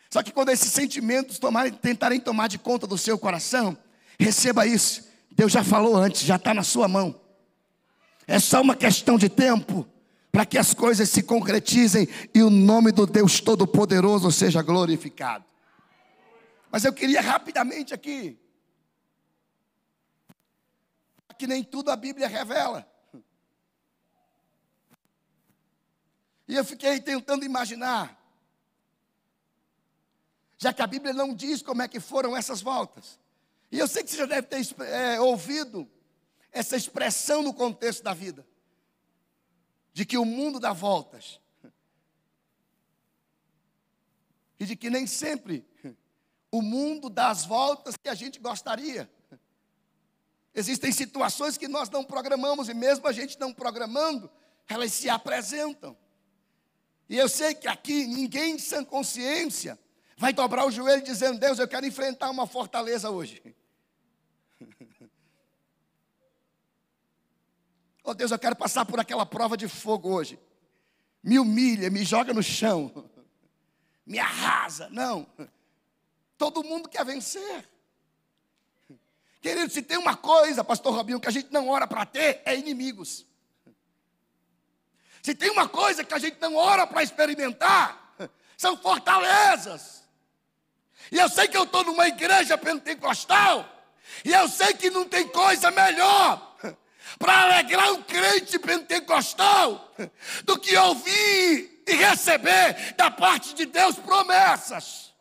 Só 0.09 0.23
que 0.23 0.31
quando 0.31 0.49
esses 0.49 0.71
sentimentos 0.71 1.39
tomarem, 1.39 1.71
tentarem 1.71 2.19
tomar 2.19 2.47
de 2.47 2.57
conta 2.57 2.85
do 2.87 2.97
seu 2.97 3.17
coração, 3.17 3.77
receba 4.19 4.65
isso. 4.65 5.07
Deus 5.31 5.51
já 5.51 5.63
falou 5.63 5.95
antes, 5.95 6.21
já 6.21 6.35
está 6.35 6.53
na 6.53 6.63
sua 6.63 6.87
mão. 6.87 7.19
É 8.27 8.39
só 8.39 8.61
uma 8.61 8.75
questão 8.75 9.17
de 9.17 9.29
tempo 9.29 9.87
para 10.31 10.45
que 10.45 10.57
as 10.57 10.73
coisas 10.73 11.09
se 11.09 11.21
concretizem 11.21 12.07
e 12.33 12.41
o 12.41 12.49
nome 12.49 12.91
do 12.91 13.05
Deus 13.05 13.41
Todo-Poderoso 13.41 14.31
seja 14.31 14.61
glorificado. 14.61 15.43
Mas 16.71 16.85
eu 16.85 16.93
queria 16.93 17.19
rapidamente 17.19 17.93
aqui, 17.93 18.39
que 21.37 21.45
nem 21.45 21.63
tudo 21.63 21.91
a 21.91 21.95
Bíblia 21.97 22.27
revela. 22.27 22.87
E 26.47 26.55
eu 26.55 26.63
fiquei 26.63 26.99
tentando 27.01 27.43
imaginar, 27.43 28.17
já 30.57 30.71
que 30.71 30.81
a 30.81 30.87
Bíblia 30.87 31.13
não 31.13 31.33
diz 31.33 31.61
como 31.61 31.81
é 31.81 31.87
que 31.87 31.99
foram 31.99 32.37
essas 32.37 32.61
voltas. 32.61 33.19
E 33.69 33.79
eu 33.79 33.87
sei 33.87 34.03
que 34.03 34.11
você 34.11 34.17
já 34.17 34.25
deve 34.25 34.47
ter 34.47 34.65
é, 34.83 35.19
ouvido 35.19 35.89
essa 36.51 36.77
expressão 36.77 37.41
no 37.41 37.53
contexto 37.53 38.03
da 38.03 38.13
vida 38.13 38.45
de 39.93 40.05
que 40.05 40.17
o 40.17 40.25
mundo 40.25 40.59
dá 40.59 40.73
voltas. 40.73 41.39
E 44.59 44.65
de 44.65 44.75
que 44.75 44.89
nem 44.89 45.07
sempre 45.07 45.65
o 46.51 46.61
mundo 46.61 47.09
dá 47.09 47.29
as 47.29 47.45
voltas 47.45 47.95
que 47.95 48.09
a 48.09 48.13
gente 48.13 48.39
gostaria. 48.39 49.09
Existem 50.53 50.91
situações 50.91 51.57
que 51.57 51.67
nós 51.67 51.89
não 51.89 52.03
programamos 52.03 52.67
e 52.67 52.73
mesmo 52.73 53.07
a 53.07 53.13
gente 53.13 53.39
não 53.39 53.53
programando, 53.53 54.29
elas 54.67 54.91
se 54.91 55.09
apresentam. 55.09 55.97
E 57.07 57.17
eu 57.17 57.29
sei 57.29 57.55
que 57.55 57.67
aqui 57.67 58.05
ninguém 58.05 58.59
sem 58.59 58.83
consciência 58.83 59.79
vai 60.17 60.33
dobrar 60.33 60.65
o 60.65 60.71
joelho 60.71 61.01
dizendo: 61.01 61.39
Deus, 61.39 61.57
eu 61.57 61.67
quero 61.67 61.85
enfrentar 61.85 62.29
uma 62.29 62.45
fortaleza 62.45 63.09
hoje. 63.09 63.41
Oh 68.03 68.13
Deus, 68.13 68.31
eu 68.31 68.39
quero 68.39 68.55
passar 68.55 68.85
por 68.85 68.99
aquela 68.99 69.25
prova 69.25 69.55
de 69.55 69.67
fogo 69.67 70.11
hoje. 70.11 70.39
Me 71.23 71.37
humilha, 71.37 71.89
me 71.89 72.03
joga 72.03 72.33
no 72.33 72.41
chão, 72.41 73.09
me 74.05 74.17
arrasa. 74.17 74.89
Não. 74.89 75.27
Todo 76.37 76.63
mundo 76.63 76.89
quer 76.89 77.05
vencer. 77.05 77.69
Querido, 79.39 79.71
se 79.71 79.81
tem 79.81 79.97
uma 79.97 80.15
coisa, 80.15 80.63
pastor 80.63 80.93
Robinho, 80.93 81.19
que 81.19 81.27
a 81.27 81.31
gente 81.31 81.51
não 81.51 81.69
ora 81.69 81.87
para 81.87 82.05
ter, 82.05 82.41
é 82.45 82.55
inimigos. 82.55 83.25
Se 85.21 85.35
tem 85.35 85.51
uma 85.51 85.69
coisa 85.69 86.03
que 86.03 86.13
a 86.13 86.19
gente 86.19 86.39
não 86.41 86.55
ora 86.55 86.87
para 86.87 87.03
experimentar, 87.03 88.15
são 88.57 88.75
fortalezas. 88.77 90.03
E 91.11 91.17
eu 91.17 91.29
sei 91.29 91.47
que 91.47 91.57
eu 91.57 91.63
estou 91.63 91.83
numa 91.83 92.07
igreja 92.07 92.57
pentecostal. 92.57 93.67
E 94.25 94.31
eu 94.31 94.47
sei 94.47 94.73
que 94.73 94.89
não 94.89 95.07
tem 95.07 95.27
coisa 95.27 95.69
melhor 95.69 96.51
para 97.17 97.43
alegrar 97.43 97.91
um 97.91 98.03
crente 98.03 98.57
pentecostal 98.59 99.93
do 100.43 100.59
que 100.59 100.75
ouvir 100.77 101.83
e 101.87 101.93
receber 101.93 102.93
da 102.95 103.09
parte 103.11 103.53
de 103.53 103.65
Deus 103.65 103.97
promessas. 103.97 105.13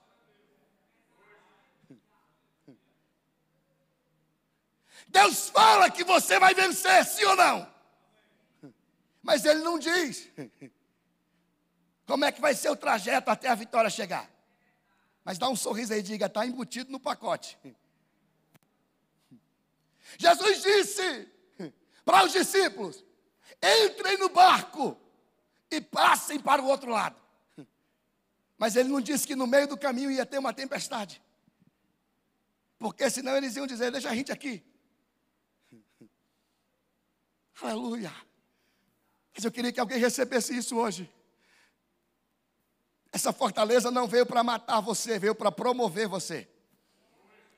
Deus 5.09 5.51
fala 5.51 5.91
que 5.91 6.05
você 6.05 6.39
vai 6.39 6.55
vencer, 6.55 7.05
sim 7.05 7.25
ou 7.25 7.37
não? 7.37 7.69
Mas 9.23 9.45
Ele 9.45 9.61
não 9.61 9.79
diz 9.79 10.29
como 12.07 12.25
é 12.25 12.33
que 12.33 12.41
vai 12.41 12.55
ser 12.55 12.71
o 12.71 12.77
trajeto 12.77 13.31
até 13.31 13.49
a 13.49 13.55
vitória 13.55 13.91
chegar. 13.91 14.31
Mas 15.25 15.39
dá 15.39 15.49
um 15.49 15.57
sorriso 15.57 15.93
aí 15.93 16.01
e 16.01 16.03
diga: 16.03 16.27
está 16.27 16.47
embutido 16.47 16.91
no 16.91 17.01
pacote. 17.01 17.59
Jesus 20.19 20.63
disse 20.63 21.29
para 22.05 22.25
os 22.25 22.33
discípulos: 22.33 23.05
entrem 23.63 24.19
no 24.19 24.29
barco 24.29 24.97
e 25.71 25.81
passem 25.81 26.39
para 26.39 26.63
o 26.63 26.67
outro 26.67 26.91
lado. 26.91 27.21
Mas 28.59 28.77
ele 28.77 28.89
não 28.89 29.01
disse 29.01 29.27
que 29.27 29.35
no 29.35 29.47
meio 29.47 29.67
do 29.67 29.77
caminho 29.77 30.11
ia 30.11 30.27
ter 30.27 30.39
uma 30.39 30.53
tempestade. 30.53 31.23
Porque 32.79 33.09
senão 33.11 33.37
eles 33.37 33.57
iam 33.57 33.67
dizer: 33.67 33.91
deixa 33.91 34.11
a 34.11 34.15
gente 34.15 34.33
aqui. 34.33 34.63
Aleluia. 37.63 38.13
Mas 39.35 39.45
eu 39.45 39.53
queria 39.53 39.73
que 39.73 39.81
alguém 39.81 39.99
recebesse 39.99 40.57
isso 40.57 40.77
hoje. 40.77 41.11
Essa 43.13 43.33
fortaleza 43.33 43.91
não 43.91 44.07
veio 44.07 44.25
para 44.25 44.43
matar 44.43 44.81
você, 44.81 45.19
veio 45.19 45.35
para 45.35 45.51
promover 45.51 46.07
você. 46.09 46.49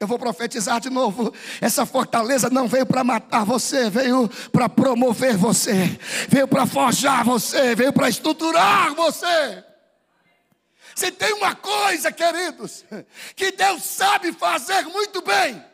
Eu 0.02 0.08
vou 0.08 0.18
profetizar 0.18 0.80
de 0.80 0.90
novo. 0.90 1.32
Essa 1.60 1.86
fortaleza 1.86 2.50
não 2.50 2.66
veio 2.66 2.84
para 2.84 3.04
matar 3.04 3.44
você, 3.44 3.88
veio 3.88 4.28
para 4.50 4.68
promover 4.68 5.36
você, 5.36 5.96
veio 6.28 6.48
para 6.48 6.66
forjar 6.66 7.24
você, 7.24 7.76
veio 7.76 7.92
para 7.92 8.08
estruturar 8.08 8.92
você. 8.96 9.64
Se 10.96 11.12
tem 11.12 11.32
uma 11.34 11.54
coisa, 11.54 12.10
queridos, 12.10 12.84
que 13.36 13.52
Deus 13.52 13.84
sabe 13.84 14.32
fazer 14.32 14.82
muito 14.86 15.22
bem, 15.22 15.64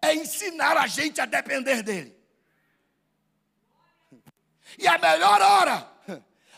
é 0.00 0.14
ensinar 0.14 0.76
a 0.76 0.86
gente 0.86 1.20
a 1.20 1.26
depender 1.26 1.82
dEle. 1.82 2.16
E 4.78 4.86
a 4.86 4.96
melhor 4.96 5.42
hora 5.42 5.90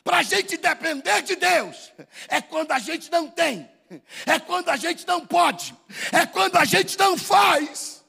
para 0.04 0.18
a 0.18 0.22
gente 0.22 0.58
depender 0.58 1.22
de 1.22 1.36
Deus 1.36 1.90
é 2.28 2.42
quando 2.42 2.72
a 2.72 2.78
gente 2.78 3.10
não 3.10 3.30
tem 3.30 3.77
é 4.26 4.38
quando 4.38 4.68
a 4.68 4.76
gente 4.76 5.06
não 5.06 5.26
pode, 5.26 5.74
é 6.12 6.26
quando 6.26 6.56
a 6.56 6.64
gente 6.64 6.98
não 6.98 7.16
faz, 7.16 8.04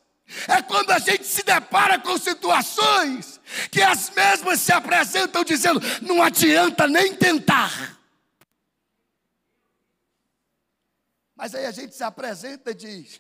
é 0.48 0.62
quando 0.62 0.92
a 0.92 1.00
gente 1.00 1.26
se 1.26 1.44
depara 1.44 1.98
com 2.00 2.18
situações 2.18 3.40
que 3.72 3.82
as 3.82 4.10
mesmas 4.12 4.60
se 4.60 4.72
apresentam 4.72 5.44
dizendo: 5.44 5.82
não 6.02 6.22
adianta 6.22 6.88
nem 6.88 7.16
tentar. 7.16 7.98
Mas 11.36 11.56
aí 11.56 11.66
a 11.66 11.72
gente 11.72 11.96
se 11.96 12.04
apresenta 12.04 12.72
e 12.72 12.76
diz: 12.76 13.20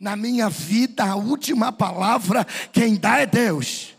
na 0.00 0.16
minha 0.16 0.48
vida 0.48 1.04
a 1.04 1.16
última 1.16 1.70
palavra 1.70 2.44
quem 2.72 2.96
dá 2.96 3.18
é 3.18 3.26
Deus. 3.26 3.94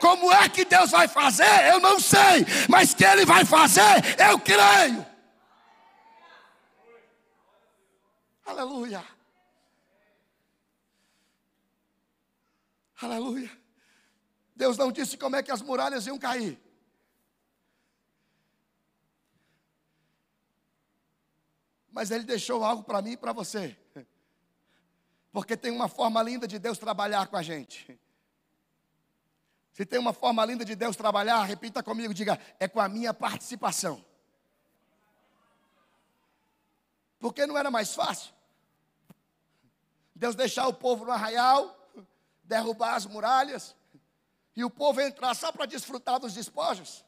Como 0.00 0.32
é 0.32 0.48
que 0.48 0.64
Deus 0.64 0.92
vai 0.92 1.08
fazer? 1.08 1.72
Eu 1.72 1.80
não 1.80 1.98
sei, 1.98 2.46
mas 2.68 2.94
que 2.94 3.04
Ele 3.04 3.26
vai 3.26 3.44
fazer, 3.44 3.82
eu 4.30 4.38
creio. 4.38 5.04
Aleluia. 8.48 9.04
Aleluia. 12.98 13.50
Deus 14.56 14.78
não 14.78 14.90
disse 14.90 15.18
como 15.18 15.36
é 15.36 15.42
que 15.42 15.52
as 15.52 15.60
muralhas 15.60 16.06
iam 16.06 16.18
cair. 16.18 16.58
Mas 21.90 22.10
Ele 22.10 22.24
deixou 22.24 22.64
algo 22.64 22.82
para 22.82 23.02
mim 23.02 23.12
e 23.12 23.16
para 23.18 23.34
você. 23.34 23.76
Porque 25.30 25.54
tem 25.54 25.70
uma 25.70 25.88
forma 25.88 26.22
linda 26.22 26.48
de 26.48 26.58
Deus 26.58 26.78
trabalhar 26.78 27.26
com 27.26 27.36
a 27.36 27.42
gente. 27.42 28.00
Se 29.72 29.84
tem 29.84 29.98
uma 29.98 30.14
forma 30.14 30.42
linda 30.46 30.64
de 30.64 30.74
Deus 30.74 30.96
trabalhar, 30.96 31.44
repita 31.44 31.82
comigo, 31.82 32.14
diga, 32.14 32.40
é 32.58 32.66
com 32.66 32.80
a 32.80 32.88
minha 32.88 33.12
participação. 33.12 34.02
Porque 37.18 37.46
não 37.46 37.58
era 37.58 37.70
mais 37.70 37.94
fácil? 37.94 38.37
Deus 40.18 40.34
deixar 40.34 40.66
o 40.66 40.74
povo 40.74 41.04
no 41.04 41.12
arraial, 41.12 41.76
derrubar 42.42 42.96
as 42.96 43.06
muralhas, 43.06 43.76
e 44.56 44.64
o 44.64 44.70
povo 44.70 45.00
entrar 45.00 45.32
só 45.34 45.52
para 45.52 45.64
desfrutar 45.64 46.18
dos 46.18 46.34
despojos. 46.34 47.04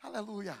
Aleluia. 0.00 0.60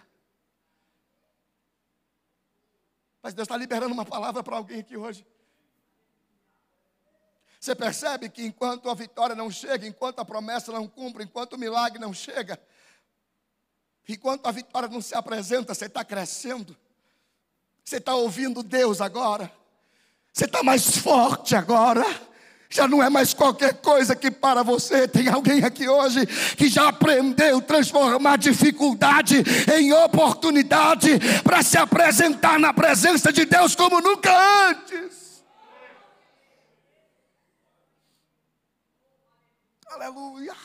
Mas 3.22 3.32
Deus 3.32 3.46
está 3.46 3.56
liberando 3.56 3.94
uma 3.94 4.04
palavra 4.04 4.42
para 4.42 4.56
alguém 4.56 4.80
aqui 4.80 4.96
hoje. 4.96 5.26
Você 7.58 7.74
percebe 7.74 8.28
que 8.28 8.44
enquanto 8.44 8.90
a 8.90 8.94
vitória 8.94 9.34
não 9.34 9.50
chega, 9.50 9.86
enquanto 9.86 10.18
a 10.18 10.24
promessa 10.24 10.70
não 10.70 10.86
cumpre, 10.86 11.24
enquanto 11.24 11.54
o 11.54 11.58
milagre 11.58 11.98
não 11.98 12.12
chega, 12.12 12.62
enquanto 14.06 14.46
a 14.46 14.52
vitória 14.52 14.88
não 14.88 15.00
se 15.00 15.14
apresenta, 15.14 15.74
você 15.74 15.86
está 15.86 16.04
crescendo. 16.04 16.76
Você 17.84 17.96
está 17.96 18.14
ouvindo 18.14 18.62
Deus 18.62 19.00
agora? 19.00 19.52
Você 20.32 20.44
está 20.44 20.62
mais 20.62 20.96
forte 20.96 21.54
agora? 21.54 22.04
Já 22.70 22.88
não 22.88 23.02
é 23.02 23.10
mais 23.10 23.34
qualquer 23.34 23.74
coisa 23.82 24.16
que 24.16 24.30
para 24.30 24.62
você. 24.62 25.06
Tem 25.06 25.28
alguém 25.28 25.62
aqui 25.62 25.86
hoje 25.86 26.24
que 26.56 26.68
já 26.68 26.88
aprendeu 26.88 27.60
transformar 27.60 28.38
dificuldade 28.38 29.42
em 29.76 29.92
oportunidade 29.92 31.10
para 31.44 31.62
se 31.62 31.76
apresentar 31.76 32.58
na 32.58 32.72
presença 32.72 33.30
de 33.30 33.44
Deus 33.44 33.76
como 33.76 34.00
nunca 34.00 34.32
antes. 34.70 35.44
Aleluia. 39.86 40.56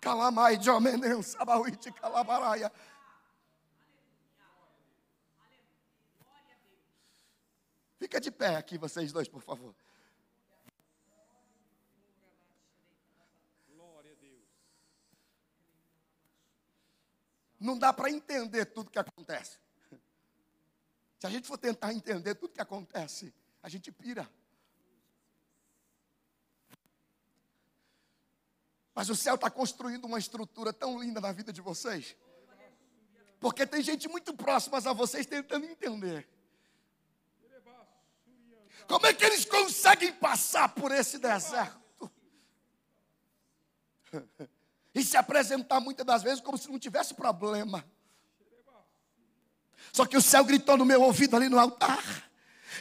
Calamai, 0.00 0.62
Jomeneu, 0.62 1.20
Sabauite, 1.20 1.90
Calabaraia. 1.90 2.70
Fica 7.98 8.20
de 8.20 8.30
pé 8.30 8.56
aqui, 8.56 8.76
vocês 8.76 9.12
dois, 9.12 9.28
por 9.28 9.42
favor. 9.42 9.74
Não 17.58 17.78
dá 17.78 17.92
para 17.92 18.10
entender 18.10 18.66
tudo 18.66 18.90
que 18.90 18.98
acontece. 18.98 19.58
Se 21.18 21.26
a 21.26 21.30
gente 21.30 21.48
for 21.48 21.56
tentar 21.56 21.92
entender 21.92 22.34
tudo 22.34 22.52
que 22.52 22.60
acontece, 22.60 23.32
a 23.62 23.68
gente 23.68 23.90
pira. 23.90 24.30
Mas 28.94 29.08
o 29.08 29.16
céu 29.16 29.34
está 29.34 29.50
construindo 29.50 30.04
uma 30.04 30.18
estrutura 30.18 30.72
tão 30.72 31.00
linda 31.00 31.20
na 31.20 31.32
vida 31.32 31.52
de 31.52 31.60
vocês. 31.60 32.16
Porque 33.40 33.66
tem 33.66 33.82
gente 33.82 34.08
muito 34.08 34.34
próxima 34.34 34.78
a 34.78 34.92
vocês 34.92 35.26
tentando 35.26 35.66
entender. 35.66 36.28
Como 38.86 39.06
é 39.06 39.12
que 39.12 39.24
eles 39.24 39.44
conseguem 39.44 40.12
passar 40.12 40.68
por 40.68 40.92
esse 40.92 41.18
deserto? 41.18 42.10
E 44.94 45.02
se 45.02 45.16
apresentar 45.16 45.80
muitas 45.80 46.06
das 46.06 46.22
vezes 46.22 46.40
como 46.40 46.56
se 46.56 46.70
não 46.70 46.78
tivesse 46.78 47.14
problema. 47.14 47.84
Só 49.92 50.06
que 50.06 50.16
o 50.16 50.22
céu 50.22 50.44
gritou 50.44 50.76
no 50.76 50.84
meu 50.84 51.02
ouvido 51.02 51.36
ali 51.36 51.48
no 51.48 51.58
altar. 51.58 52.30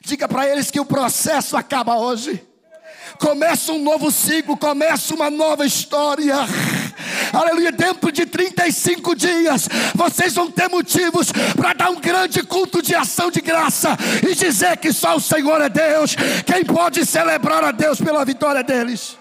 Diga 0.02 0.28
para 0.28 0.48
eles 0.48 0.70
que 0.72 0.80
o 0.80 0.86
processo 0.86 1.58
acaba 1.58 1.98
hoje. 1.98 2.46
Começa 3.20 3.72
um 3.72 3.82
novo 3.82 4.12
ciclo, 4.12 4.58
começa 4.58 5.14
uma 5.14 5.30
nova 5.30 5.66
história 5.66 6.36
aleluia, 7.38 7.72
dentro 7.72 8.12
de 8.12 8.26
35 8.26 9.16
dias, 9.16 9.68
vocês 9.94 10.34
vão 10.34 10.52
ter 10.52 10.70
motivos 10.70 11.32
para 11.56 11.74
dar 11.74 11.90
um 11.90 12.00
grande 12.00 12.44
culto 12.44 12.82
de 12.82 12.96
ação 12.96 13.32
de 13.32 13.42
graça 13.42 13.98
e 14.28 14.36
dizer 14.36 14.78
que 14.78 14.92
só 14.92 15.16
o 15.16 15.22
Senhor 15.22 15.62
é 15.62 15.70
Deus. 15.70 16.16
Quem 16.46 16.66
pode 16.66 17.06
celebrar 17.06 17.64
a 17.64 17.72
Deus 17.72 18.00
pela 18.00 18.26
vitória 18.26 18.64
deles? 18.64 19.18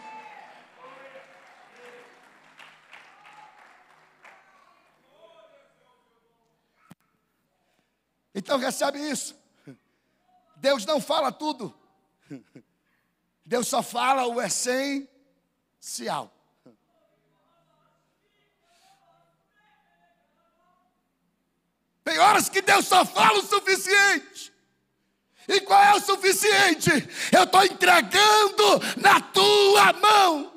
Então 8.35 8.59
recebe 8.59 8.98
isso. 8.98 9.37
Deus 10.57 10.85
não 10.85 11.00
fala 11.00 11.31
tudo. 11.31 11.72
Deus 13.46 13.68
só 13.68 13.83
fala 13.83 14.27
o 14.27 14.40
essencial. 14.42 16.33
Tem 22.04 22.18
horas 22.18 22.48
que 22.48 22.60
Deus 22.60 22.86
só 22.86 23.04
fala 23.04 23.38
o 23.38 23.46
suficiente. 23.46 24.52
E 25.48 25.60
qual 25.60 25.82
é 25.82 25.94
o 25.94 26.00
suficiente? 26.00 26.90
Eu 27.32 27.44
estou 27.44 27.64
entregando 27.64 28.82
na 28.96 29.20
tua 29.20 29.92
mão. 29.94 30.54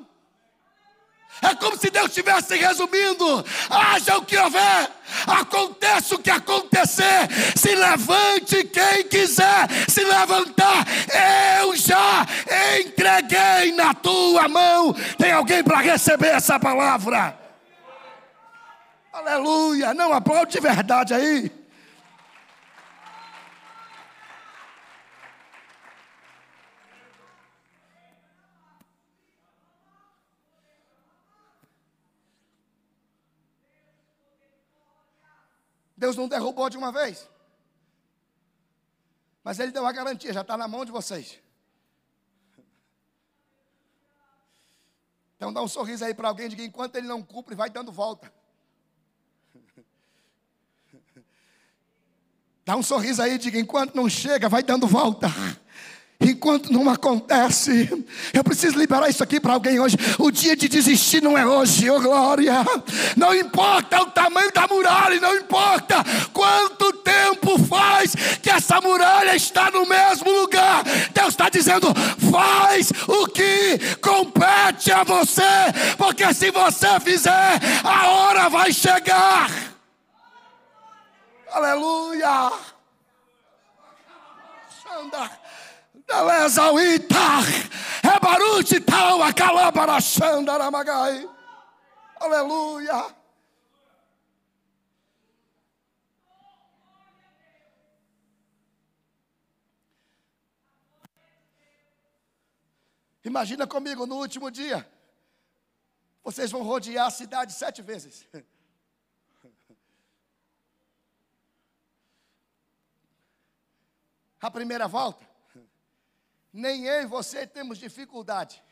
É 1.40 1.54
como 1.54 1.78
se 1.78 1.88
Deus 1.90 2.08
estivesse 2.08 2.56
resumindo: 2.56 3.44
haja 3.70 4.16
o 4.16 4.24
que 4.24 4.36
houver, 4.36 4.90
aconteça 5.26 6.16
o 6.16 6.18
que 6.18 6.30
acontecer, 6.30 7.28
se 7.56 7.74
levante 7.74 8.64
quem 8.64 9.04
quiser 9.04 9.68
se 9.88 10.02
levantar, 10.02 10.84
eu 11.60 11.76
já 11.76 12.26
entreguei 12.80 13.72
na 13.72 13.94
tua 13.94 14.48
mão. 14.48 14.94
Tem 15.16 15.32
alguém 15.32 15.62
para 15.62 15.78
receber 15.78 16.28
essa 16.28 16.58
palavra? 16.58 17.47
Aleluia! 19.18 19.92
Não 19.92 20.12
aplaude 20.12 20.52
de 20.52 20.60
verdade 20.60 21.12
aí. 21.12 21.50
Deus 35.96 36.16
não 36.16 36.28
derrubou 36.28 36.70
de 36.70 36.78
uma 36.78 36.92
vez. 36.92 37.28
Mas 39.42 39.58
Ele 39.58 39.72
deu 39.72 39.84
a 39.84 39.90
garantia, 39.90 40.32
já 40.32 40.42
está 40.42 40.56
na 40.56 40.68
mão 40.68 40.84
de 40.84 40.92
vocês. 40.92 41.40
Então 45.34 45.52
dá 45.52 45.60
um 45.60 45.66
sorriso 45.66 46.04
aí 46.04 46.14
para 46.14 46.28
alguém 46.28 46.48
diga, 46.48 46.62
enquanto 46.62 46.96
ele 46.96 47.06
não 47.06 47.22
cumpre, 47.22 47.54
vai 47.54 47.70
dando 47.70 47.92
volta. 47.92 48.32
Dá 52.68 52.76
um 52.76 52.82
sorriso 52.82 53.22
aí 53.22 53.36
e 53.36 53.38
diga, 53.38 53.58
enquanto 53.58 53.94
não 53.94 54.10
chega, 54.10 54.46
vai 54.46 54.62
dando 54.62 54.86
volta. 54.86 55.32
Enquanto 56.20 56.70
não 56.70 56.86
acontece, 56.90 57.88
eu 58.30 58.44
preciso 58.44 58.78
liberar 58.78 59.08
isso 59.08 59.22
aqui 59.22 59.40
para 59.40 59.54
alguém 59.54 59.80
hoje. 59.80 59.96
O 60.18 60.30
dia 60.30 60.54
de 60.54 60.68
desistir 60.68 61.22
não 61.22 61.38
é 61.38 61.46
hoje, 61.46 61.88
oh 61.88 61.98
glória. 61.98 62.56
Não 63.16 63.34
importa 63.34 64.02
o 64.02 64.10
tamanho 64.10 64.52
da 64.52 64.66
muralha, 64.68 65.18
não 65.18 65.34
importa 65.34 66.04
quanto 66.34 66.92
tempo 66.92 67.58
faz 67.58 68.14
que 68.42 68.50
essa 68.50 68.82
muralha 68.82 69.34
está 69.34 69.70
no 69.70 69.86
mesmo 69.86 70.30
lugar. 70.30 70.84
Deus 71.14 71.28
está 71.28 71.48
dizendo: 71.48 71.86
faz 72.30 72.92
o 73.06 73.28
que 73.28 73.78
compete 74.02 74.92
a 74.92 75.04
você, 75.04 75.40
porque 75.96 76.34
se 76.34 76.50
você 76.50 77.00
fizer, 77.00 77.60
a 77.82 78.10
hora 78.10 78.50
vai 78.50 78.74
chegar. 78.74 79.77
Aleluia. 81.50 82.50
Xanda. 84.82 85.30
Delezauita, 86.06 87.40
Rebarute 88.02 88.80
tal, 88.80 89.22
a 89.22 89.32
Calabarachandaramagai. 89.32 91.28
Aleluia. 92.18 93.14
Imagina 103.22 103.66
comigo 103.66 104.06
no 104.06 104.16
último 104.16 104.50
dia. 104.50 104.88
Vocês 106.24 106.50
vão 106.50 106.62
rodear 106.62 107.06
a 107.06 107.10
cidade 107.10 107.52
sete 107.52 107.82
vezes. 107.82 108.26
A 114.40 114.50
primeira 114.50 114.86
volta, 114.86 115.26
nem 116.52 116.84
eu 116.84 117.02
e 117.02 117.06
você 117.06 117.46
temos 117.46 117.78
dificuldade 117.78 118.62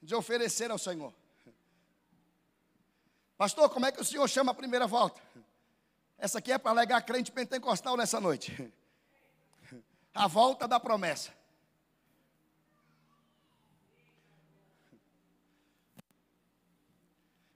de 0.00 0.14
oferecer 0.14 0.70
ao 0.70 0.78
Senhor. 0.78 1.14
Pastor, 3.36 3.68
como 3.70 3.86
é 3.86 3.92
que 3.92 4.00
o 4.00 4.04
senhor 4.04 4.28
chama 4.28 4.52
a 4.52 4.54
primeira 4.54 4.86
volta? 4.86 5.20
Essa 6.16 6.38
aqui 6.38 6.52
é 6.52 6.58
para 6.58 6.70
alegar 6.70 7.02
crente 7.02 7.32
pentecostal 7.32 7.96
nessa 7.96 8.20
noite. 8.20 8.72
A 10.14 10.28
volta 10.28 10.68
da 10.68 10.78
promessa. 10.78 11.32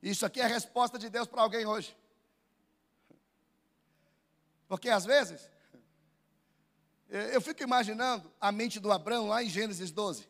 Isso 0.02 0.26
aqui 0.26 0.40
é 0.40 0.44
a 0.44 0.48
resposta 0.48 0.98
de 0.98 1.08
Deus 1.08 1.28
para 1.28 1.42
alguém 1.42 1.66
hoje. 1.66 1.96
Porque 4.68 4.88
às 4.88 5.04
vezes 5.04 5.48
eu 7.08 7.40
fico 7.40 7.62
imaginando 7.62 8.32
a 8.40 8.50
mente 8.50 8.80
do 8.80 8.90
Abraão 8.90 9.28
lá 9.28 9.42
em 9.42 9.48
Gênesis 9.48 9.90
12. 9.90 10.28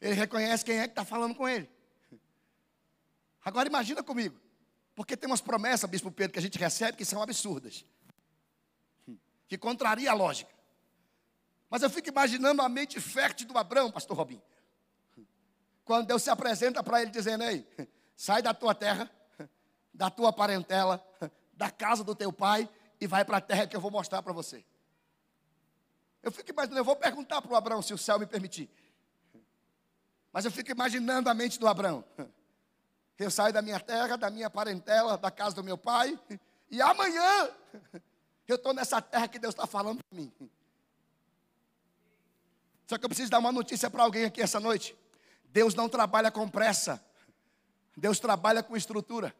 Ele 0.00 0.14
reconhece 0.14 0.62
quem 0.62 0.78
é 0.78 0.82
que 0.82 0.92
está 0.92 1.04
falando 1.04 1.34
com 1.34 1.48
ele. 1.48 1.70
Agora 3.42 3.66
imagina 3.66 4.02
comigo. 4.02 4.38
Porque 4.94 5.16
tem 5.16 5.28
umas 5.28 5.40
promessas, 5.40 5.88
Bispo 5.88 6.10
Pedro, 6.10 6.34
que 6.34 6.38
a 6.38 6.42
gente 6.42 6.58
recebe 6.58 6.98
que 6.98 7.04
são 7.06 7.22
absurdas. 7.22 7.86
Que 9.48 9.56
contraria 9.56 10.10
a 10.10 10.14
lógica. 10.14 10.52
Mas 11.70 11.82
eu 11.82 11.88
fico 11.88 12.08
imaginando 12.08 12.60
a 12.60 12.68
mente 12.68 13.00
fértil 13.00 13.48
do 13.48 13.56
Abraão, 13.56 13.90
pastor 13.90 14.16
Robin. 14.16 14.40
Quando 15.84 16.06
Deus 16.06 16.22
se 16.22 16.30
apresenta 16.30 16.82
para 16.82 17.02
ele 17.02 17.10
dizendo, 17.10 17.44
ei, 17.44 17.66
sai 18.16 18.40
da 18.40 18.54
tua 18.54 18.74
terra, 18.74 19.10
da 19.92 20.10
tua 20.10 20.32
parentela, 20.32 21.04
da 21.52 21.70
casa 21.70 22.02
do 22.02 22.14
teu 22.14 22.32
pai 22.32 22.68
e 23.00 23.06
vai 23.06 23.24
para 23.24 23.36
a 23.36 23.40
terra 23.40 23.66
que 23.66 23.76
eu 23.76 23.80
vou 23.80 23.90
mostrar 23.90 24.22
para 24.22 24.32
você. 24.32 24.64
Eu 26.22 26.32
fico 26.32 26.50
imaginando, 26.50 26.80
eu 26.80 26.84
vou 26.84 26.96
perguntar 26.96 27.42
para 27.42 27.52
o 27.52 27.56
Abraão 27.56 27.82
se 27.82 27.92
o 27.92 27.98
céu 27.98 28.18
me 28.18 28.26
permitir. 28.26 28.70
Mas 30.32 30.44
eu 30.44 30.50
fico 30.50 30.70
imaginando 30.70 31.28
a 31.28 31.34
mente 31.34 31.60
do 31.60 31.68
Abraão. 31.68 32.02
Eu 33.18 33.30
saio 33.30 33.52
da 33.52 33.62
minha 33.62 33.78
terra, 33.78 34.16
da 34.16 34.30
minha 34.30 34.50
parentela, 34.50 35.16
da 35.18 35.30
casa 35.30 35.54
do 35.54 35.62
meu 35.62 35.78
pai, 35.78 36.18
e 36.70 36.82
amanhã 36.82 37.50
eu 38.48 38.56
estou 38.56 38.74
nessa 38.74 39.00
terra 39.00 39.28
que 39.28 39.38
Deus 39.38 39.54
está 39.54 39.66
falando 39.66 40.02
para 40.02 40.18
mim. 40.18 40.32
Só 42.86 42.98
que 42.98 43.04
eu 43.04 43.08
preciso 43.08 43.30
dar 43.30 43.38
uma 43.38 43.52
notícia 43.52 43.88
para 43.88 44.02
alguém 44.02 44.24
aqui 44.24 44.42
essa 44.42 44.58
noite. 44.58 44.96
Deus 45.54 45.72
não 45.72 45.88
trabalha 45.88 46.32
com 46.32 46.48
pressa. 46.48 47.00
Deus 47.96 48.18
trabalha 48.18 48.60
com 48.60 48.76
estrutura. 48.76 49.32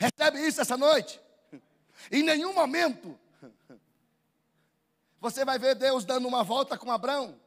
Recebe 0.00 0.44
isso 0.44 0.60
essa 0.60 0.76
noite. 0.76 1.20
Em 2.10 2.24
nenhum 2.24 2.52
momento 2.52 3.16
você 5.20 5.44
vai 5.44 5.60
ver 5.60 5.76
Deus 5.76 6.04
dando 6.04 6.26
uma 6.26 6.42
volta 6.42 6.76
com 6.76 6.90
Abraão. 6.90 7.40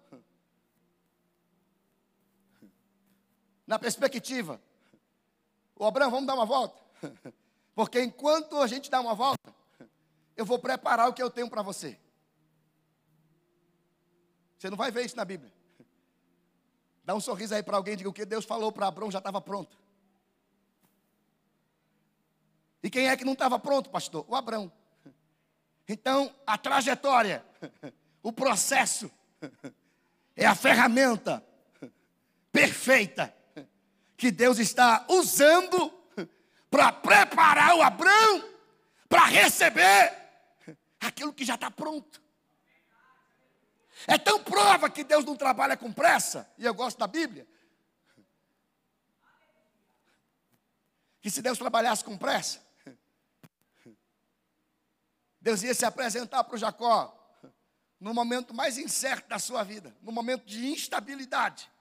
Na 3.67 3.77
perspectiva, 3.77 4.61
o 5.75 5.83
Abraão, 5.85 6.11
vamos 6.11 6.27
dar 6.27 6.35
uma 6.35 6.45
volta. 6.45 6.81
Porque 7.75 8.01
enquanto 8.01 8.57
a 8.61 8.67
gente 8.67 8.89
dá 8.89 9.01
uma 9.01 9.13
volta, 9.13 9.53
eu 10.37 10.45
vou 10.45 10.59
preparar 10.59 11.09
o 11.09 11.13
que 11.13 11.21
eu 11.21 11.29
tenho 11.29 11.49
para 11.49 11.61
você. 11.61 11.99
Você 14.57 14.69
não 14.69 14.77
vai 14.77 14.91
ver 14.91 15.03
isso 15.03 15.17
na 15.17 15.25
Bíblia. 15.25 15.51
Dá 17.03 17.13
um 17.13 17.19
sorriso 17.19 17.53
aí 17.53 17.61
para 17.61 17.75
alguém, 17.75 17.97
diga 17.97 18.09
o 18.09 18.13
que 18.13 18.25
Deus 18.25 18.45
falou 18.45 18.71
para 18.71 18.87
Abraão 18.87 19.11
já 19.11 19.17
estava 19.17 19.41
pronto. 19.41 19.77
E 22.81 22.89
quem 22.89 23.07
é 23.07 23.17
que 23.17 23.25
não 23.25 23.33
estava 23.33 23.59
pronto, 23.59 23.89
pastor? 23.89 24.25
O 24.27 24.35
Abraão. 24.35 24.71
Então, 25.87 26.33
a 26.47 26.57
trajetória, 26.57 27.45
o 28.21 28.31
processo, 28.31 29.11
é 30.35 30.45
a 30.45 30.55
ferramenta 30.55 31.45
perfeita 32.51 33.35
que 34.15 34.31
Deus 34.31 34.59
está 34.59 35.05
usando 35.09 35.91
para 36.69 36.91
preparar 36.91 37.75
o 37.75 37.81
Abraão 37.81 38.49
para 39.09 39.25
receber 39.25 40.11
aquilo 40.99 41.33
que 41.33 41.43
já 41.43 41.55
está 41.55 41.69
pronto. 41.69 42.22
É 44.07 44.17
tão 44.17 44.43
prova 44.43 44.89
que 44.89 45.03
Deus 45.03 45.23
não 45.23 45.35
trabalha 45.35 45.77
com 45.77 45.91
pressa, 45.91 46.51
e 46.57 46.65
eu 46.65 46.73
gosto 46.73 46.97
da 46.97 47.07
Bíblia, 47.07 47.47
que 51.21 51.29
se 51.29 51.41
Deus 51.41 51.57
trabalhasse 51.57 52.03
com 52.03 52.17
pressa, 52.17 52.61
Deus 55.39 55.61
ia 55.63 55.73
se 55.73 55.85
apresentar 55.85 56.43
para 56.43 56.55
o 56.55 56.57
Jacó 56.57 57.19
no 57.99 58.13
momento 58.13 58.53
mais 58.53 58.77
incerto 58.77 59.29
da 59.29 59.39
sua 59.39 59.63
vida, 59.63 59.95
no 60.01 60.11
momento 60.11 60.45
de 60.45 60.67
instabilidade. 60.67 61.71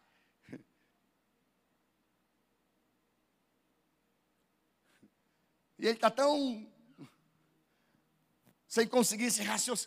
E 5.78 5.87
ele 5.87 5.94
está 5.94 6.08
tão 6.08 6.70
sem 8.68 8.87
conseguir, 8.87 9.30
se 9.32 9.42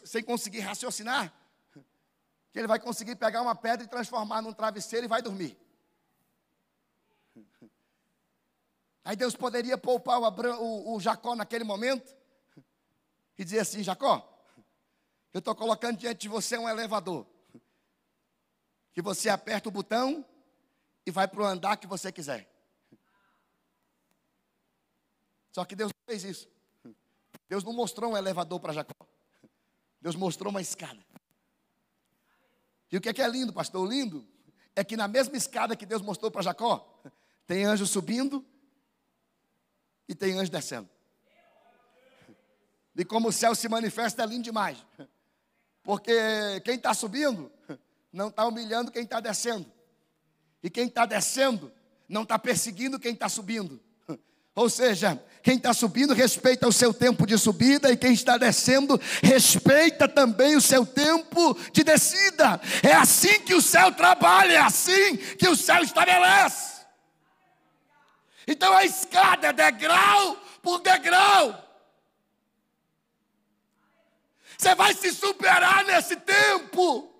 sem 0.05 0.21
conseguir 0.21 0.59
raciocinar 0.59 1.33
que 2.55 2.59
ele 2.59 2.69
vai 2.69 2.79
conseguir 2.79 3.17
pegar 3.17 3.41
uma 3.41 3.53
pedra 3.53 3.83
e 3.83 3.89
transformar 3.89 4.41
num 4.41 4.53
travesseiro 4.53 5.05
e 5.05 5.09
vai 5.09 5.21
dormir. 5.21 5.59
Aí 9.03 9.13
Deus 9.13 9.35
poderia 9.35 9.77
poupar 9.77 10.21
o, 10.21 10.23
Abra, 10.23 10.55
o, 10.55 10.95
o 10.95 10.99
Jacó 11.01 11.35
naquele 11.35 11.65
momento 11.65 12.15
e 13.37 13.43
dizer 13.43 13.59
assim: 13.59 13.83
Jacó, 13.83 14.25
eu 15.33 15.39
estou 15.39 15.53
colocando 15.53 15.97
diante 15.97 16.21
de 16.21 16.29
você 16.29 16.57
um 16.57 16.69
elevador. 16.69 17.27
Que 18.93 19.01
você 19.01 19.27
aperta 19.27 19.67
o 19.67 19.71
botão 19.71 20.23
e 21.05 21.11
vai 21.11 21.27
para 21.27 21.41
o 21.41 21.45
andar 21.45 21.75
que 21.75 21.85
você 21.85 22.09
quiser. 22.09 22.49
Só 25.51 25.65
que 25.65 25.75
Deus 25.75 25.91
não 25.91 26.05
fez 26.05 26.23
isso. 26.23 26.49
Deus 27.49 27.65
não 27.65 27.73
mostrou 27.73 28.13
um 28.13 28.17
elevador 28.17 28.61
para 28.61 28.71
Jacó. 28.71 29.05
Deus 29.99 30.15
mostrou 30.15 30.51
uma 30.51 30.61
escada. 30.61 31.05
E 32.91 32.97
o 32.97 33.01
que 33.01 33.09
é, 33.09 33.13
que 33.13 33.21
é 33.21 33.27
lindo, 33.27 33.51
pastor? 33.51 33.85
O 33.85 33.89
lindo 33.89 34.25
é 34.75 34.83
que 34.83 34.97
na 34.97 35.07
mesma 35.07 35.35
escada 35.37 35.75
que 35.75 35.85
Deus 35.85 36.01
mostrou 36.01 36.29
para 36.29 36.41
Jacó, 36.41 37.01
tem 37.47 37.65
anjo 37.65 37.85
subindo 37.85 38.45
e 40.07 40.13
tem 40.13 40.37
anjo 40.37 40.51
descendo. 40.51 40.89
E 42.95 43.03
como 43.03 43.29
o 43.29 43.31
céu 43.31 43.53
se 43.53 43.67
manifesta 43.67 44.23
é 44.23 44.25
lindo 44.25 44.43
demais. 44.43 44.77
Porque 45.83 46.13
quem 46.63 46.75
está 46.75 46.93
subindo 46.93 47.51
não 48.11 48.29
está 48.29 48.47
humilhando 48.47 48.91
quem 48.91 49.03
está 49.03 49.19
descendo. 49.19 49.71
E 50.63 50.69
quem 50.69 50.87
está 50.87 51.05
descendo 51.05 51.71
não 52.07 52.23
está 52.23 52.39
perseguindo 52.39 52.99
quem 52.99 53.13
está 53.13 53.27
subindo. 53.27 53.79
Ou 54.55 54.69
seja, 54.69 55.21
quem 55.45 55.57
está 55.57 55.75
subindo 55.75 56.11
respeita 56.11 56.67
o 56.67 56.73
seu 56.73 56.91
tempo 56.91 57.23
de 57.27 57.37
subida 57.37 57.91
e 57.91 57.95
quem 57.95 58.11
está 58.13 58.35
descendo 58.35 58.99
respeita 59.21 60.07
também 60.07 60.55
o 60.55 60.61
seu 60.61 60.83
tempo 60.83 61.55
de 61.71 61.83
descida. 61.83 62.59
É 62.81 62.93
assim 62.93 63.39
que 63.41 63.53
o 63.53 63.61
céu 63.61 63.91
trabalha, 63.91 64.53
é 64.53 64.57
assim 64.57 65.15
que 65.37 65.47
o 65.47 65.55
céu 65.55 65.83
estabelece. 65.83 66.83
Então 68.47 68.75
a 68.75 68.85
escada 68.85 69.49
é 69.49 69.53
degrau 69.53 70.35
por 70.63 70.79
degrau. 70.79 71.63
Você 74.57 74.73
vai 74.73 74.95
se 74.95 75.13
superar 75.13 75.85
nesse 75.85 76.15
tempo, 76.15 77.13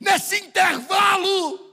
nesse 0.00 0.40
intervalo, 0.40 1.67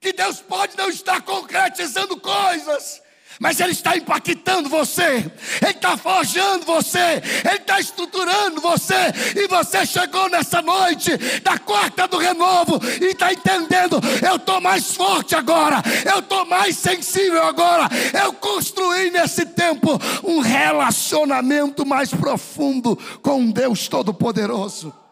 que 0.00 0.12
Deus 0.12 0.40
pode 0.40 0.76
não 0.76 0.88
estar 0.88 1.20
concretizando 1.22 2.16
coisas, 2.20 3.02
mas 3.40 3.60
Ele 3.60 3.72
está 3.72 3.96
impactando 3.96 4.68
você, 4.68 5.30
Ele 5.62 5.70
está 5.70 5.96
forjando 5.96 6.64
você, 6.64 7.22
Ele 7.44 7.56
está 7.56 7.78
estruturando 7.78 8.60
você, 8.60 8.94
e 9.36 9.46
você 9.46 9.86
chegou 9.86 10.28
nessa 10.28 10.60
noite 10.60 11.16
da 11.42 11.58
quarta 11.58 12.06
do 12.08 12.18
renovo 12.18 12.80
e 13.00 13.06
está 13.06 13.32
entendendo: 13.32 14.00
eu 14.26 14.36
estou 14.36 14.60
mais 14.60 14.94
forte 14.94 15.34
agora, 15.34 15.82
eu 16.10 16.20
estou 16.20 16.44
mais 16.46 16.76
sensível 16.76 17.42
agora, 17.44 17.88
eu 18.24 18.32
construí 18.34 19.10
nesse 19.10 19.46
tempo 19.46 19.98
um 20.24 20.40
relacionamento 20.40 21.86
mais 21.86 22.10
profundo 22.10 22.96
com 23.22 23.50
Deus 23.50 23.88
Todo-Poderoso. 23.88 25.07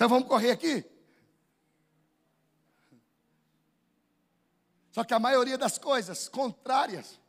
Então 0.00 0.08
vamos 0.08 0.28
correr 0.28 0.52
aqui? 0.52 0.82
Só 4.92 5.04
que 5.04 5.12
a 5.12 5.18
maioria 5.18 5.58
das 5.58 5.76
coisas 5.76 6.26
contrárias 6.26 7.20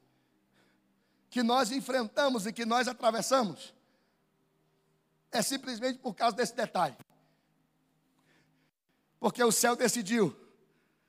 que 1.29 1.43
nós 1.43 1.69
enfrentamos 1.69 2.47
e 2.47 2.53
que 2.53 2.63
nós 2.63 2.87
atravessamos 2.87 3.73
é 5.33 5.41
simplesmente 5.41 5.99
por 5.99 6.13
causa 6.13 6.37
desse 6.37 6.55
detalhe. 6.55 6.95
Porque 9.19 9.43
o 9.43 9.51
céu 9.51 9.75
decidiu 9.75 10.33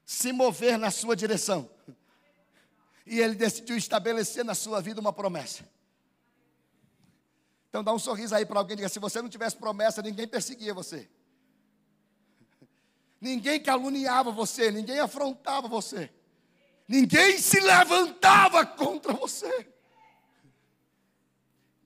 se 0.04 0.32
mover 0.32 0.76
na 0.76 0.90
sua 0.90 1.14
direção. 1.14 1.70
E 3.06 3.20
ele 3.20 3.36
decidiu 3.36 3.76
estabelecer 3.76 4.44
na 4.44 4.56
sua 4.56 4.80
vida 4.80 5.00
uma 5.00 5.12
promessa. 5.12 5.64
Então 7.68 7.84
dá 7.84 7.92
um 7.92 8.00
sorriso 8.00 8.34
aí 8.34 8.44
para 8.44 8.58
alguém 8.58 8.74
e 8.74 8.76
diga: 8.78 8.88
se 8.88 8.98
você 8.98 9.22
não 9.22 9.28
tivesse 9.28 9.54
promessa, 9.54 10.02
ninguém 10.02 10.26
perseguia 10.26 10.74
você. 10.74 11.08
Ninguém 13.22 13.62
caluniava 13.62 14.32
você, 14.32 14.68
ninguém 14.72 14.98
afrontava 14.98 15.68
você. 15.68 16.10
Ninguém 16.88 17.38
se 17.38 17.60
levantava 17.60 18.66
contra 18.66 19.12
você. 19.12 19.72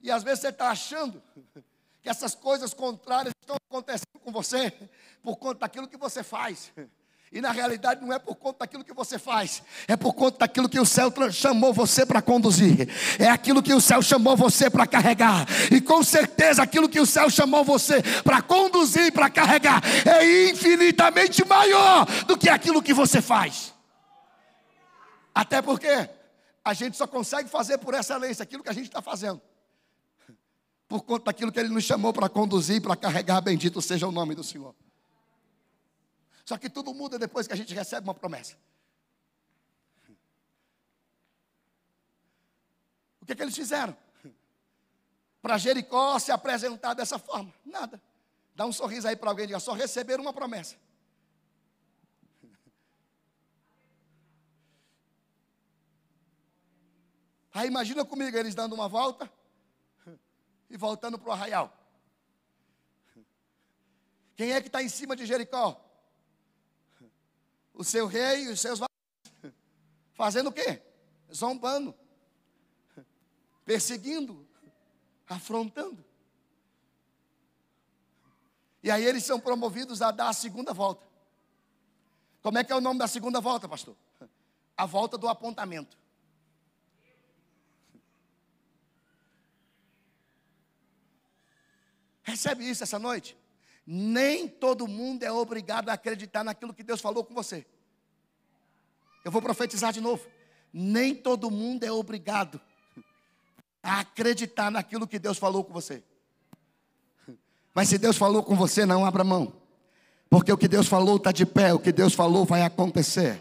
E 0.01 0.09
às 0.09 0.23
vezes 0.23 0.39
você 0.39 0.47
está 0.47 0.71
achando 0.71 1.21
que 2.01 2.09
essas 2.09 2.33
coisas 2.33 2.73
contrárias 2.73 3.35
estão 3.39 3.55
acontecendo 3.69 4.19
com 4.19 4.31
você 4.31 4.71
por 5.21 5.35
conta 5.35 5.59
daquilo 5.59 5.87
que 5.87 5.95
você 5.95 6.23
faz. 6.23 6.73
E 7.31 7.41
na 7.41 7.51
realidade 7.51 8.01
não 8.01 8.13
é 8.13 8.19
por 8.19 8.35
conta 8.35 8.59
daquilo 8.59 8.85
que 8.85 8.93
você 8.93 9.19
faz, 9.19 9.61
é 9.85 9.97
por 9.97 10.13
conta 10.13 10.39
daquilo 10.39 10.69
que 10.69 10.79
o 10.79 10.85
céu 10.85 11.11
chamou 11.29 11.73
você 11.73 12.05
para 12.05 12.21
conduzir, 12.21 12.87
é 13.19 13.27
aquilo 13.27 13.61
que 13.61 13.73
o 13.73 13.81
céu 13.81 14.01
chamou 14.01 14.37
você 14.37 14.69
para 14.69 14.87
carregar, 14.87 15.45
e 15.69 15.81
com 15.81 16.01
certeza 16.01 16.63
aquilo 16.63 16.87
que 16.87 17.01
o 17.01 17.05
céu 17.05 17.29
chamou 17.29 17.65
você 17.65 18.01
para 18.23 18.41
conduzir, 18.41 19.11
para 19.11 19.29
carregar, 19.29 19.81
é 20.05 20.49
infinitamente 20.49 21.45
maior 21.45 22.05
do 22.25 22.37
que 22.37 22.47
aquilo 22.47 22.81
que 22.81 22.93
você 22.93 23.21
faz. 23.21 23.73
Até 25.35 25.61
porque 25.61 26.09
a 26.63 26.73
gente 26.73 26.95
só 26.95 27.05
consegue 27.05 27.49
fazer 27.49 27.77
por 27.77 27.93
excelência 27.93 28.41
aquilo 28.41 28.63
que 28.63 28.69
a 28.69 28.73
gente 28.73 28.87
está 28.87 29.01
fazendo. 29.01 29.41
Por 30.87 31.01
conta 31.01 31.25
daquilo 31.25 31.51
que 31.51 31.59
Ele 31.59 31.69
nos 31.69 31.83
chamou 31.83 32.13
para 32.13 32.29
conduzir, 32.29 32.81
para 32.81 32.95
carregar, 32.95 33.41
bendito 33.41 33.81
seja 33.81 34.07
o 34.07 34.11
nome 34.11 34.33
do 34.33 34.43
Senhor. 34.43 34.73
Só 36.47 36.57
que 36.57 36.69
tudo 36.69 36.93
muda 36.93 37.19
depois 37.19 37.45
que 37.45 37.51
a 37.51 37.57
gente 37.57 37.73
recebe 37.73 38.07
uma 38.07 38.13
promessa. 38.13 38.55
O 43.19 43.25
que, 43.25 43.33
é 43.33 43.35
que 43.35 43.41
eles 43.41 43.53
fizeram? 43.53 43.97
Para 45.41 45.57
Jericó 45.57 46.17
se 46.17 46.31
apresentar 46.31 46.93
dessa 46.93 47.19
forma? 47.19 47.53
Nada. 47.65 48.01
Dá 48.55 48.65
um 48.65 48.71
sorriso 48.71 49.09
aí 49.09 49.15
para 49.17 49.29
alguém 49.29 49.43
e 49.43 49.47
diga: 49.47 49.59
só 49.59 49.73
receber 49.73 50.21
uma 50.21 50.31
promessa. 50.31 50.77
Aí 57.53 57.67
imagina 57.67 58.05
comigo 58.05 58.37
eles 58.37 58.55
dando 58.55 58.71
uma 58.71 58.87
volta 58.87 59.29
e 60.69 60.77
voltando 60.77 61.19
para 61.19 61.29
o 61.29 61.33
arraial. 61.33 61.77
Quem 64.37 64.53
é 64.53 64.61
que 64.61 64.67
está 64.67 64.81
em 64.81 64.87
cima 64.87 65.13
de 65.13 65.25
Jericó? 65.25 65.83
O 67.77 67.83
seu 67.83 68.07
rei 68.07 68.45
e 68.45 68.49
os 68.49 68.59
seus 68.59 68.79
Fazendo 70.15 70.47
o 70.47 70.51
quê? 70.51 70.81
Zombando. 71.31 71.93
Perseguindo. 73.63 74.47
Afrontando. 75.29 76.03
E 78.81 78.89
aí 78.89 79.05
eles 79.05 79.23
são 79.23 79.39
promovidos 79.39 80.01
a 80.01 80.09
dar 80.09 80.29
a 80.29 80.33
segunda 80.33 80.73
volta. 80.73 81.05
Como 82.41 82.57
é 82.57 82.63
que 82.63 82.71
é 82.71 82.75
o 82.75 82.81
nome 82.81 82.97
da 82.97 83.07
segunda 83.07 83.39
volta, 83.39 83.69
pastor? 83.69 83.95
A 84.75 84.85
volta 84.87 85.15
do 85.15 85.27
apontamento. 85.27 85.95
Recebe 92.23 92.67
isso 92.67 92.81
essa 92.81 92.97
noite? 92.97 93.37
Nem 93.89 94.49
todo 94.49 94.85
mundo 94.85 95.23
é 95.23 95.31
obrigado 95.31 95.87
a 95.87 95.93
acreditar 95.93 96.43
naquilo 96.43 96.73
que 96.73 96.83
Deus 96.83 96.99
falou 96.99 97.23
com 97.23 97.33
você. 97.33 97.65
Eu 99.23 99.31
vou 99.31 99.41
profetizar 99.41 99.93
de 99.93 100.01
novo. 100.01 100.27
Nem 100.73 101.15
todo 101.15 101.49
mundo 101.49 101.85
é 101.85 101.91
obrigado 101.91 102.59
a 103.81 104.01
acreditar 104.01 104.69
naquilo 104.69 105.07
que 105.07 105.17
Deus 105.17 105.37
falou 105.37 105.63
com 105.63 105.71
você. 105.71 106.03
Mas 107.73 107.87
se 107.87 107.97
Deus 107.97 108.17
falou 108.17 108.43
com 108.43 108.55
você, 108.55 108.85
não 108.85 109.05
abra 109.05 109.23
mão. 109.23 109.53
Porque 110.29 110.51
o 110.51 110.57
que 110.57 110.67
Deus 110.67 110.87
falou 110.87 111.15
está 111.15 111.31
de 111.31 111.45
pé, 111.45 111.73
o 111.73 111.79
que 111.79 111.93
Deus 111.93 112.13
falou 112.13 112.43
vai 112.43 112.63
acontecer. 112.63 113.37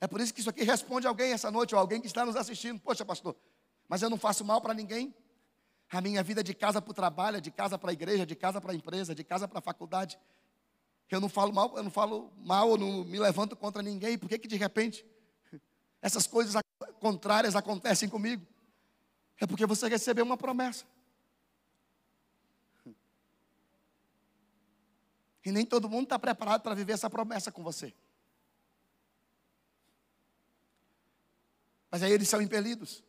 É 0.00 0.06
por 0.06 0.20
isso 0.20 0.32
que 0.32 0.40
isso 0.40 0.48
aqui 0.48 0.64
responde 0.64 1.06
alguém 1.06 1.32
essa 1.32 1.50
noite, 1.50 1.74
ou 1.74 1.80
alguém 1.80 2.00
que 2.00 2.06
está 2.06 2.24
nos 2.24 2.34
assistindo. 2.34 2.80
Poxa, 2.80 3.04
pastor, 3.04 3.36
mas 3.86 4.00
eu 4.00 4.08
não 4.08 4.16
faço 4.16 4.44
mal 4.44 4.60
para 4.60 4.72
ninguém. 4.72 5.14
A 5.90 6.00
minha 6.00 6.22
vida 6.22 6.40
é 6.40 6.44
de 6.44 6.54
casa 6.54 6.80
para 6.80 6.90
o 6.90 6.94
trabalho, 6.94 7.36
é 7.36 7.40
de 7.40 7.50
casa 7.50 7.76
para 7.76 7.90
a 7.90 7.92
igreja, 7.92 8.24
de 8.24 8.34
casa 8.34 8.60
para 8.60 8.72
a 8.72 8.74
empresa, 8.74 9.14
de 9.14 9.24
casa 9.24 9.46
para 9.46 9.58
a 9.58 9.62
faculdade. 9.62 10.18
Eu 11.10 11.20
não 11.20 11.28
falo 11.28 11.52
mal, 11.52 11.76
eu 11.76 11.82
não 11.82 11.90
falo 11.90 12.32
mal, 12.38 12.70
eu 12.70 12.78
não 12.78 13.04
me 13.04 13.18
levanto 13.18 13.56
contra 13.56 13.82
ninguém. 13.82 14.16
Por 14.16 14.28
que, 14.28 14.38
que 14.38 14.48
de 14.48 14.56
repente 14.56 15.04
essas 16.00 16.26
coisas 16.26 16.54
contrárias 17.00 17.56
acontecem 17.56 18.08
comigo? 18.08 18.46
É 19.40 19.46
porque 19.46 19.66
você 19.66 19.88
recebeu 19.88 20.24
uma 20.24 20.36
promessa. 20.36 20.86
E 25.44 25.50
nem 25.50 25.66
todo 25.66 25.88
mundo 25.88 26.04
está 26.04 26.18
preparado 26.18 26.62
para 26.62 26.74
viver 26.74 26.92
essa 26.92 27.10
promessa 27.10 27.50
com 27.50 27.62
você. 27.62 27.92
Mas 31.90 32.02
aí 32.02 32.12
eles 32.12 32.28
são 32.28 32.40
impelidos 32.40 33.02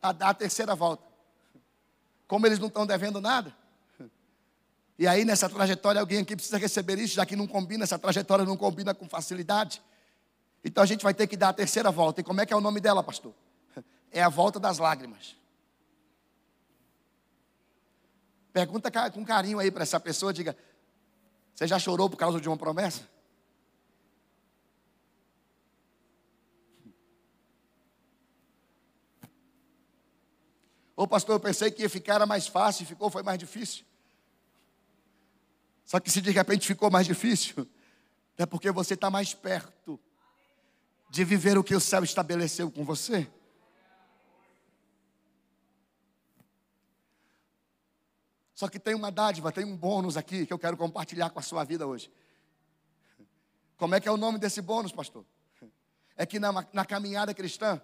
a 0.00 0.12
dar 0.12 0.30
a 0.30 0.34
terceira 0.34 0.74
volta. 0.74 1.06
Como 2.26 2.46
eles 2.46 2.58
não 2.58 2.68
estão 2.68 2.86
devendo 2.86 3.20
nada. 3.20 3.56
E 4.98 5.06
aí 5.06 5.24
nessa 5.24 5.48
trajetória 5.48 6.00
alguém 6.00 6.20
aqui 6.20 6.34
precisa 6.34 6.58
receber 6.58 6.98
isso, 6.98 7.14
já 7.14 7.24
que 7.24 7.36
não 7.36 7.46
combina, 7.46 7.84
essa 7.84 7.98
trajetória 7.98 8.44
não 8.44 8.56
combina 8.56 8.92
com 8.92 9.08
facilidade. 9.08 9.80
Então 10.64 10.82
a 10.82 10.86
gente 10.86 11.02
vai 11.02 11.14
ter 11.14 11.26
que 11.26 11.36
dar 11.36 11.50
a 11.50 11.52
terceira 11.52 11.90
volta. 11.90 12.20
E 12.20 12.24
como 12.24 12.40
é 12.40 12.46
que 12.46 12.52
é 12.52 12.56
o 12.56 12.60
nome 12.60 12.80
dela, 12.80 13.02
pastor? 13.02 13.32
É 14.10 14.22
a 14.22 14.28
volta 14.28 14.58
das 14.58 14.78
lágrimas. 14.78 15.36
Pergunta 18.52 18.90
com 19.10 19.24
carinho 19.24 19.58
aí 19.58 19.70
para 19.70 19.82
essa 19.82 20.00
pessoa, 20.00 20.32
diga: 20.32 20.56
Você 21.54 21.66
já 21.66 21.78
chorou 21.78 22.10
por 22.10 22.16
causa 22.16 22.40
de 22.40 22.48
uma 22.48 22.56
promessa? 22.56 23.02
Ô 30.98 31.06
pastor, 31.06 31.36
eu 31.36 31.40
pensei 31.40 31.70
que 31.70 31.82
ia 31.82 31.88
ficar 31.88 32.26
mais 32.26 32.48
fácil, 32.48 32.84
ficou, 32.84 33.08
foi 33.08 33.22
mais 33.22 33.38
difícil. 33.38 33.84
Só 35.84 36.00
que 36.00 36.10
se 36.10 36.20
de 36.20 36.32
repente 36.32 36.66
ficou 36.66 36.90
mais 36.90 37.06
difícil, 37.06 37.68
é 38.36 38.44
porque 38.44 38.72
você 38.72 38.94
está 38.94 39.08
mais 39.08 39.32
perto 39.32 39.96
de 41.08 41.22
viver 41.22 41.56
o 41.56 41.62
que 41.62 41.72
o 41.72 41.78
céu 41.78 42.02
estabeleceu 42.02 42.68
com 42.68 42.84
você. 42.84 43.30
Só 48.52 48.66
que 48.66 48.80
tem 48.80 48.96
uma 48.96 49.12
dádiva, 49.12 49.52
tem 49.52 49.64
um 49.64 49.76
bônus 49.76 50.16
aqui 50.16 50.46
que 50.46 50.52
eu 50.52 50.58
quero 50.58 50.76
compartilhar 50.76 51.30
com 51.30 51.38
a 51.38 51.42
sua 51.42 51.62
vida 51.62 51.86
hoje. 51.86 52.10
Como 53.76 53.94
é 53.94 54.00
que 54.00 54.08
é 54.08 54.10
o 54.10 54.16
nome 54.16 54.40
desse 54.40 54.60
bônus, 54.60 54.90
pastor? 54.90 55.24
É 56.16 56.26
que 56.26 56.40
na, 56.40 56.66
na 56.72 56.84
caminhada 56.84 57.32
cristã, 57.32 57.80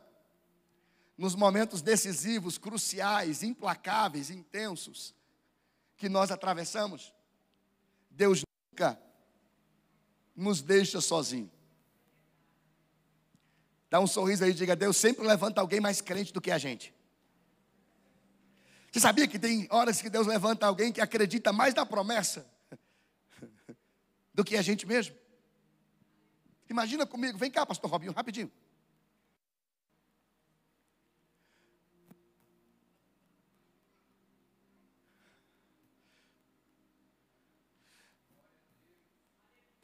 nos 1.17 1.35
momentos 1.35 1.81
decisivos, 1.81 2.59
cruciais, 2.59 3.43
implacáveis, 3.43 4.31
intensos 4.31 5.15
que 5.97 6.09
nós 6.09 6.31
atravessamos, 6.31 7.15
Deus 8.11 8.43
nunca 8.73 9.01
nos 10.35 10.61
deixa 10.61 11.01
sozinho. 11.01 11.51
Dá 13.89 14.01
um 14.01 14.07
sorriso 14.07 14.45
aí 14.45 14.51
e 14.51 14.55
diga: 14.55 14.75
Deus 14.75 14.97
sempre 14.97 15.25
levanta 15.25 15.61
alguém 15.61 15.81
mais 15.81 16.01
crente 16.01 16.33
do 16.33 16.41
que 16.41 16.51
a 16.51 16.59
gente. 16.59 16.93
Você 18.91 19.01
sabia 19.01 19.27
que 19.27 19.39
tem 19.39 19.67
horas 19.71 20.01
que 20.01 20.11
Deus 20.11 20.27
levanta 20.27 20.67
alguém 20.67 20.93
que 20.93 21.01
acredita 21.01 21.53
mais 21.53 21.75
na 21.75 21.85
promessa 21.85 22.47
do 24.33 24.45
que 24.45 24.57
a 24.57 24.63
gente 24.63 24.87
mesmo? 24.87 25.17
Imagina 26.69 27.07
comigo, 27.07 27.39
vem 27.39 27.51
cá, 27.51 27.67
pastor 27.67 27.91
Robinho, 27.91 28.13
rapidinho. 28.13 28.51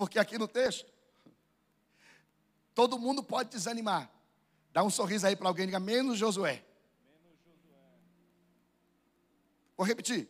Porque 0.00 0.18
aqui 0.18 0.38
no 0.38 0.48
texto, 0.48 0.90
todo 2.74 2.98
mundo 2.98 3.22
pode 3.22 3.50
desanimar. 3.50 4.10
Dá 4.72 4.82
um 4.82 4.88
sorriso 4.88 5.26
aí 5.26 5.36
para 5.36 5.46
alguém, 5.46 5.66
diga 5.66 5.78
menos 5.78 6.16
Josué. 6.16 6.64
Vou 9.76 9.86
repetir. 9.86 10.26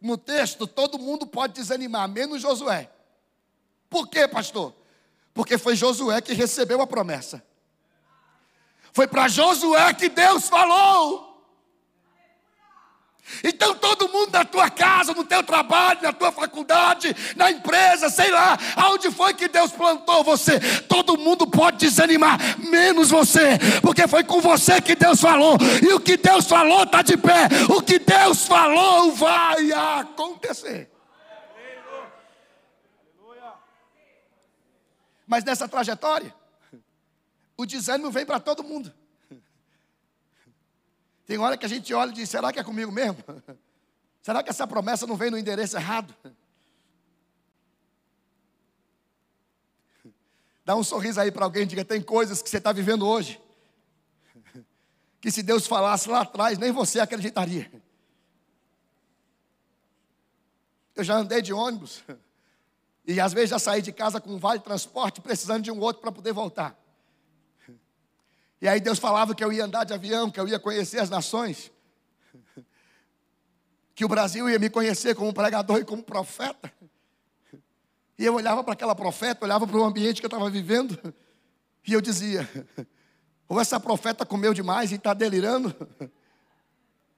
No 0.00 0.16
texto, 0.16 0.68
todo 0.68 0.96
mundo 0.96 1.26
pode 1.26 1.54
desanimar, 1.54 2.08
menos 2.08 2.40
Josué. 2.40 2.88
Por 3.90 4.06
quê, 4.06 4.28
pastor? 4.28 4.72
Porque 5.34 5.58
foi 5.58 5.74
Josué 5.74 6.20
que 6.20 6.34
recebeu 6.34 6.80
a 6.80 6.86
promessa. 6.86 7.44
Foi 8.92 9.08
para 9.08 9.26
Josué 9.26 9.92
que 9.92 10.08
Deus 10.08 10.48
falou. 10.48 11.25
Então 13.42 13.74
todo 13.74 14.08
mundo 14.08 14.32
na 14.32 14.44
tua 14.44 14.70
casa, 14.70 15.12
no 15.12 15.24
teu 15.24 15.42
trabalho, 15.42 16.00
na 16.02 16.12
tua 16.12 16.30
faculdade, 16.32 17.14
na 17.36 17.50
empresa, 17.50 18.08
sei 18.08 18.30
lá, 18.30 18.56
aonde 18.76 19.10
foi 19.10 19.34
que 19.34 19.48
Deus 19.48 19.72
plantou 19.72 20.22
você, 20.24 20.58
todo 20.82 21.18
mundo 21.18 21.46
pode 21.46 21.78
desanimar, 21.78 22.38
menos 22.58 23.10
você, 23.10 23.58
porque 23.82 24.06
foi 24.06 24.24
com 24.24 24.40
você 24.40 24.80
que 24.80 24.94
Deus 24.94 25.20
falou, 25.20 25.56
e 25.82 25.92
o 25.92 26.00
que 26.00 26.16
Deus 26.16 26.46
falou 26.46 26.84
está 26.84 27.02
de 27.02 27.16
pé, 27.16 27.48
o 27.68 27.82
que 27.82 27.98
Deus 27.98 28.46
falou 28.46 29.12
vai 29.12 29.72
acontecer. 29.72 30.90
Mas 35.26 35.42
nessa 35.42 35.66
trajetória, 35.66 36.32
o 37.56 37.66
desânimo 37.66 38.10
vem 38.10 38.24
para 38.24 38.38
todo 38.38 38.62
mundo. 38.62 38.94
Tem 41.26 41.36
hora 41.38 41.56
que 41.56 41.66
a 41.66 41.68
gente 41.68 41.92
olha 41.92 42.10
e 42.10 42.14
diz: 42.14 42.30
será 42.30 42.52
que 42.52 42.60
é 42.60 42.64
comigo 42.64 42.92
mesmo? 42.92 43.18
Será 44.22 44.42
que 44.42 44.50
essa 44.50 44.66
promessa 44.66 45.06
não 45.06 45.14
vem 45.16 45.30
no 45.30 45.38
endereço 45.38 45.76
errado? 45.76 46.12
Dá 50.64 50.74
um 50.74 50.82
sorriso 50.82 51.20
aí 51.20 51.30
para 51.30 51.44
alguém 51.44 51.62
e 51.64 51.66
diga: 51.66 51.84
tem 51.84 52.00
coisas 52.00 52.40
que 52.42 52.48
você 52.48 52.58
está 52.58 52.72
vivendo 52.72 53.06
hoje, 53.06 53.40
que 55.20 55.30
se 55.30 55.42
Deus 55.42 55.66
falasse 55.66 56.08
lá 56.08 56.22
atrás, 56.22 56.58
nem 56.58 56.72
você 56.72 56.98
acreditaria. 57.00 57.70
Eu 60.94 61.04
já 61.04 61.16
andei 61.16 61.42
de 61.42 61.52
ônibus, 61.52 62.02
e 63.06 63.20
às 63.20 63.32
vezes 63.32 63.50
já 63.50 63.58
saí 63.58 63.82
de 63.82 63.92
casa 63.92 64.20
com 64.20 64.30
um 64.30 64.38
vale 64.38 64.60
transporte, 64.60 65.20
precisando 65.20 65.62
de 65.62 65.70
um 65.70 65.78
outro 65.78 66.02
para 66.02 66.10
poder 66.10 66.32
voltar. 66.32 66.76
E 68.60 68.68
aí 68.68 68.80
Deus 68.80 68.98
falava 68.98 69.34
que 69.34 69.44
eu 69.44 69.52
ia 69.52 69.64
andar 69.64 69.84
de 69.84 69.92
avião, 69.92 70.30
que 70.30 70.40
eu 70.40 70.48
ia 70.48 70.58
conhecer 70.58 70.98
as 70.98 71.10
nações, 71.10 71.70
que 73.94 74.04
o 74.04 74.08
Brasil 74.08 74.48
ia 74.48 74.58
me 74.58 74.70
conhecer 74.70 75.14
como 75.14 75.32
pregador 75.32 75.78
e 75.78 75.84
como 75.84 76.02
profeta. 76.02 76.72
E 78.18 78.24
eu 78.24 78.34
olhava 78.34 78.64
para 78.64 78.72
aquela 78.72 78.94
profeta, 78.94 79.44
olhava 79.44 79.66
para 79.66 79.76
o 79.76 79.84
ambiente 79.84 80.20
que 80.20 80.26
eu 80.26 80.28
estava 80.28 80.48
vivendo, 80.48 80.98
e 81.86 81.92
eu 81.92 82.00
dizia: 82.00 82.48
ou 83.48 83.60
essa 83.60 83.78
profeta 83.78 84.24
comeu 84.24 84.54
demais 84.54 84.90
e 84.90 84.94
está 84.94 85.12
delirando, 85.12 85.74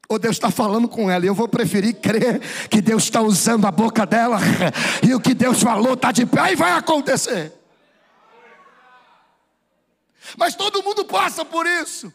ou 0.08 0.18
Deus 0.18 0.34
está 0.34 0.50
falando 0.50 0.88
com 0.88 1.08
ela, 1.08 1.24
e 1.24 1.28
eu 1.28 1.34
vou 1.34 1.46
preferir 1.46 1.94
crer 1.94 2.40
que 2.68 2.80
Deus 2.80 3.04
está 3.04 3.22
usando 3.22 3.64
a 3.64 3.70
boca 3.70 4.04
dela, 4.04 4.38
e 5.06 5.14
o 5.14 5.20
que 5.20 5.34
Deus 5.34 5.62
falou 5.62 5.94
está 5.94 6.10
de 6.10 6.26
pé, 6.26 6.52
e 6.52 6.56
vai 6.56 6.72
acontecer. 6.72 7.57
Mas 10.36 10.54
todo 10.54 10.82
mundo 10.82 11.04
passa 11.04 11.44
por 11.44 11.66
isso. 11.66 12.12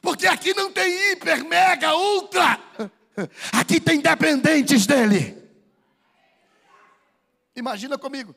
Porque 0.00 0.26
aqui 0.26 0.54
não 0.54 0.72
tem 0.72 1.12
hiper, 1.12 1.44
mega, 1.44 1.94
ultra. 1.94 2.58
Aqui 3.52 3.80
tem 3.80 4.00
dependentes 4.00 4.86
dele. 4.86 5.42
Imagina 7.54 7.96
comigo. 7.96 8.34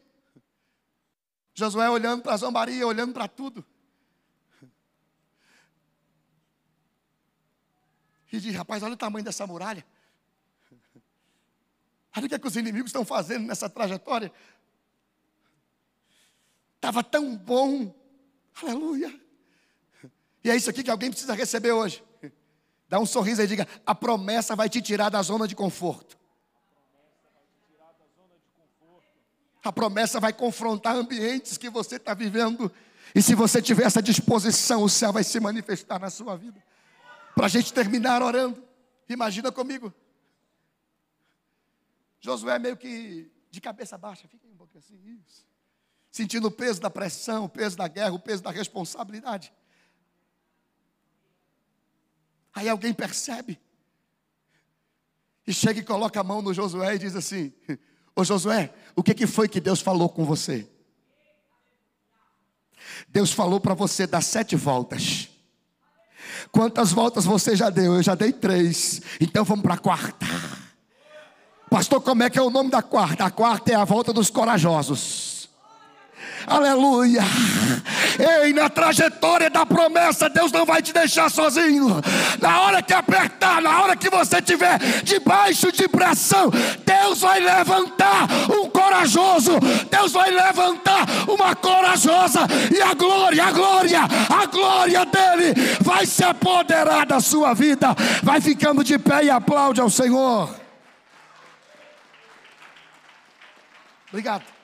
Josué 1.53 1.89
olhando 1.89 2.21
para 2.21 2.33
a 2.33 2.37
zombaria, 2.37 2.85
olhando 2.85 3.13
para 3.13 3.27
tudo. 3.27 3.65
E 8.31 8.39
diz: 8.39 8.55
Rapaz, 8.55 8.83
olha 8.83 8.93
o 8.93 8.97
tamanho 8.97 9.25
dessa 9.25 9.47
muralha. 9.47 9.85
Olha 12.15 12.25
o 12.25 12.29
que, 12.29 12.35
é 12.35 12.39
que 12.39 12.47
os 12.47 12.55
inimigos 12.55 12.89
estão 12.89 13.03
fazendo 13.03 13.45
nessa 13.47 13.69
trajetória. 13.69 14.31
Estava 16.75 17.03
tão 17.03 17.35
bom 17.35 17.93
Aleluia. 18.61 19.21
E 20.43 20.49
é 20.49 20.55
isso 20.55 20.69
aqui 20.69 20.83
que 20.83 20.89
alguém 20.89 21.09
precisa 21.09 21.33
receber 21.33 21.71
hoje. 21.71 22.03
Dá 22.89 22.99
um 22.99 23.05
sorriso 23.05 23.41
e 23.41 23.47
diga: 23.47 23.67
a 23.85 23.93
promessa 23.93 24.55
vai 24.55 24.69
te 24.69 24.81
tirar 24.81 25.09
da 25.09 25.21
zona 25.21 25.47
de 25.47 25.55
conforto. 25.55 26.17
A 29.63 29.71
promessa 29.71 30.19
vai 30.19 30.31
confrontar 30.31 30.95
ambientes 30.95 31.57
que 31.57 31.69
você 31.69 31.97
está 31.97 32.13
vivendo. 32.13 32.71
E 33.13 33.21
se 33.21 33.35
você 33.35 33.61
tiver 33.61 33.85
essa 33.85 34.01
disposição, 34.01 34.83
o 34.83 34.89
céu 34.89 35.11
vai 35.11 35.23
se 35.23 35.39
manifestar 35.39 35.99
na 35.99 36.09
sua 36.09 36.37
vida. 36.37 36.63
Para 37.35 37.47
a 37.47 37.49
gente 37.49 37.73
terminar 37.73 38.21
orando. 38.21 38.63
Imagina 39.09 39.51
comigo. 39.51 39.93
Josué 42.19 42.57
meio 42.59 42.77
que 42.77 43.29
de 43.51 43.59
cabeça 43.59 43.97
baixa. 43.97 44.27
Fica 44.27 44.47
um 44.47 44.55
pouquinho 44.55 44.79
assim. 44.79 45.21
Isso 45.25 45.45
sentindo 46.17 46.47
o 46.47 46.51
peso 46.51 46.81
da 46.81 46.89
pressão, 46.89 47.45
o 47.45 47.49
peso 47.49 47.77
da 47.77 47.87
guerra, 47.87 48.11
o 48.11 48.19
peso 48.19 48.41
da 48.41 48.49
responsabilidade. 48.49 49.53
Aí 52.55 52.67
alguém 52.67 52.91
percebe 52.91 53.59
e 55.45 55.53
chega 55.53 55.79
e 55.79 55.83
coloca 55.83 56.19
a 56.19 56.23
mão 56.23 56.41
no 56.41 56.55
Josué 56.55 56.95
e 56.95 56.97
diz 56.97 57.15
assim: 57.15 57.53
Ô 58.15 58.23
Josué, 58.23 58.73
o 58.95 59.03
que, 59.03 59.13
que 59.13 59.27
foi 59.27 59.47
que 59.47 59.61
Deus 59.61 59.79
falou 59.79 60.09
com 60.09 60.25
você? 60.25 60.67
Deus 63.07 63.31
falou 63.31 63.59
para 63.59 63.75
você 63.75 64.07
dar 64.07 64.21
sete 64.23 64.55
voltas. 64.55 65.29
Quantas 66.51 66.91
voltas 66.91 67.25
você 67.25 67.55
já 67.55 67.69
deu? 67.69 67.93
Eu 67.93 68.01
já 68.01 68.15
dei 68.15 68.33
três. 68.33 69.01
Então 69.21 69.45
vamos 69.45 69.61
para 69.61 69.75
a 69.75 69.77
quarta. 69.77 70.25
Pastor, 71.69 72.01
como 72.01 72.23
é 72.23 72.29
que 72.29 72.39
é 72.39 72.41
o 72.41 72.49
nome 72.49 72.71
da 72.71 72.81
quarta? 72.81 73.23
A 73.23 73.29
quarta 73.29 73.71
é 73.71 73.75
a 73.75 73.85
volta 73.85 74.11
dos 74.11 74.31
corajosos. 74.31 75.36
Aleluia. 76.45 77.21
Ei, 78.43 78.53
na 78.53 78.69
trajetória 78.69 79.49
da 79.49 79.65
promessa, 79.65 80.29
Deus 80.29 80.51
não 80.51 80.65
vai 80.65 80.81
te 80.81 80.93
deixar 80.93 81.29
sozinho. 81.29 82.01
Na 82.41 82.61
hora 82.61 82.81
que 82.81 82.93
apertar, 82.93 83.61
na 83.61 83.81
hora 83.81 83.95
que 83.95 84.09
você 84.09 84.37
estiver 84.37 84.77
debaixo 85.03 85.71
de 85.71 85.87
pressão, 85.87 86.51
Deus 86.85 87.21
vai 87.21 87.39
levantar 87.39 88.27
um 88.51 88.69
corajoso. 88.69 89.59
Deus 89.89 90.11
vai 90.11 90.31
levantar 90.31 91.05
uma 91.27 91.55
corajosa. 91.55 92.41
E 92.73 92.81
a 92.81 92.93
glória, 92.93 93.43
a 93.43 93.51
glória, 93.51 94.01
a 94.01 94.45
glória 94.45 95.05
dele 95.05 95.53
vai 95.81 96.05
se 96.05 96.23
apoderar 96.23 97.05
da 97.05 97.19
sua 97.19 97.53
vida. 97.53 97.95
Vai 98.23 98.41
ficando 98.41 98.83
de 98.83 98.97
pé 98.97 99.25
e 99.25 99.29
aplaude 99.29 99.81
ao 99.81 99.89
Senhor. 99.89 100.49
Obrigado. 104.09 104.56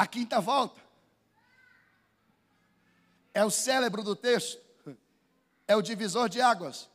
A 0.00 0.06
quinta 0.06 0.40
volta. 0.40 0.80
É 3.34 3.44
o 3.44 3.50
cérebro 3.50 4.02
do 4.02 4.16
texto, 4.16 4.58
é 5.68 5.76
o 5.76 5.82
divisor 5.82 6.26
de 6.26 6.40
águas, 6.40 6.88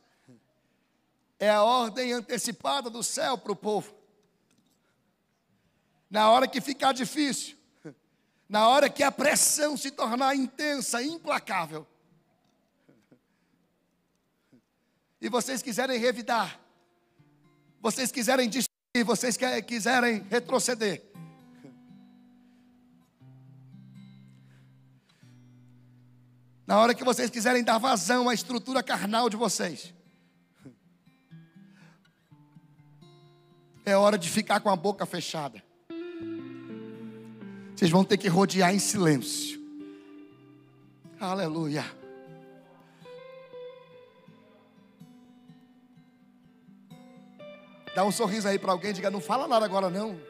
é 1.38 1.48
a 1.48 1.62
ordem 1.62 2.12
antecipada 2.12 2.90
do 2.90 3.04
céu 3.04 3.38
para 3.38 3.52
o 3.52 3.54
povo. 3.54 3.94
Na 6.10 6.28
hora 6.30 6.48
que 6.48 6.60
ficar 6.60 6.92
difícil, 6.92 7.56
na 8.48 8.66
hora 8.66 8.90
que 8.90 9.04
a 9.04 9.12
pressão 9.12 9.76
se 9.76 9.92
tornar 9.92 10.34
intensa, 10.34 11.00
implacável, 11.00 11.86
e 15.20 15.28
vocês 15.28 15.62
quiserem 15.62 16.00
revidar, 16.00 16.58
vocês 17.80 18.10
quiserem 18.10 18.48
destruir, 18.48 19.04
vocês 19.04 19.36
quiserem 19.64 20.24
retroceder, 20.28 21.05
Na 26.66 26.78
hora 26.80 26.94
que 26.94 27.04
vocês 27.04 27.30
quiserem 27.30 27.62
dar 27.62 27.78
vazão 27.78 28.28
à 28.28 28.34
estrutura 28.34 28.82
carnal 28.82 29.30
de 29.30 29.36
vocês, 29.36 29.94
é 33.84 33.96
hora 33.96 34.18
de 34.18 34.28
ficar 34.28 34.58
com 34.58 34.68
a 34.68 34.74
boca 34.74 35.06
fechada. 35.06 35.62
Vocês 37.74 37.90
vão 37.90 38.04
ter 38.04 38.16
que 38.16 38.26
rodear 38.26 38.74
em 38.74 38.80
silêncio. 38.80 39.60
Aleluia. 41.20 41.84
Dá 47.94 48.04
um 48.04 48.10
sorriso 48.10 48.48
aí 48.48 48.58
para 48.58 48.72
alguém, 48.72 48.92
diga: 48.92 49.10
não 49.10 49.20
fala 49.20 49.46
nada 49.46 49.64
agora 49.64 49.88
não. 49.88 50.20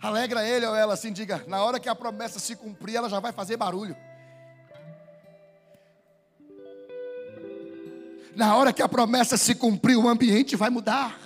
Alegra 0.00 0.46
ele 0.46 0.66
ou 0.66 0.74
ela 0.74 0.94
assim, 0.94 1.12
diga: 1.12 1.44
na 1.46 1.62
hora 1.62 1.80
que 1.80 1.88
a 1.88 1.94
promessa 1.94 2.38
se 2.38 2.54
cumprir, 2.54 2.96
ela 2.96 3.08
já 3.08 3.20
vai 3.20 3.32
fazer 3.32 3.56
barulho. 3.56 3.96
Na 8.34 8.54
hora 8.54 8.72
que 8.72 8.82
a 8.82 8.88
promessa 8.88 9.36
se 9.36 9.54
cumprir, 9.54 9.96
o 9.96 10.08
ambiente 10.08 10.56
vai 10.56 10.68
mudar. 10.68 11.18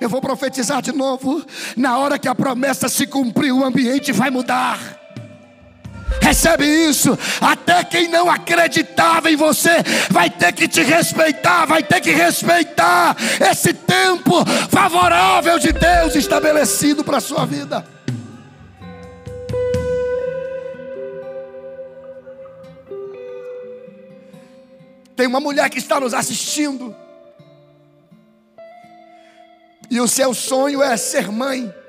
Eu 0.00 0.08
vou 0.08 0.20
profetizar 0.20 0.82
de 0.82 0.90
novo. 0.90 1.44
Na 1.76 1.96
hora 1.96 2.18
que 2.18 2.26
a 2.26 2.34
promessa 2.34 2.88
se 2.88 3.06
cumprir, 3.06 3.52
o 3.52 3.64
ambiente 3.64 4.10
vai 4.10 4.28
mudar. 4.28 5.01
Recebe 6.22 6.64
isso. 6.64 7.18
Até 7.40 7.82
quem 7.82 8.06
não 8.06 8.30
acreditava 8.30 9.28
em 9.28 9.34
você 9.34 9.82
vai 10.08 10.30
ter 10.30 10.52
que 10.52 10.68
te 10.68 10.80
respeitar, 10.80 11.66
vai 11.66 11.82
ter 11.82 12.00
que 12.00 12.12
respeitar 12.12 13.16
esse 13.40 13.74
tempo 13.74 14.44
favorável 14.70 15.58
de 15.58 15.72
Deus 15.72 16.14
estabelecido 16.14 17.02
para 17.02 17.18
a 17.18 17.20
sua 17.20 17.44
vida. 17.44 17.84
Tem 25.16 25.26
uma 25.26 25.40
mulher 25.40 25.68
que 25.68 25.78
está 25.78 25.98
nos 25.98 26.14
assistindo. 26.14 26.94
E 29.90 30.00
o 30.00 30.08
seu 30.08 30.32
sonho 30.32 30.82
é 30.82 30.96
ser 30.96 31.30
mãe. 31.30 31.81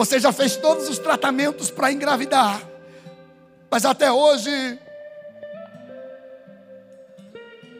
Você 0.00 0.18
já 0.18 0.32
fez 0.32 0.56
todos 0.56 0.88
os 0.88 0.98
tratamentos 0.98 1.70
para 1.70 1.92
engravidar, 1.92 2.66
mas 3.70 3.84
até 3.84 4.10
hoje 4.10 4.50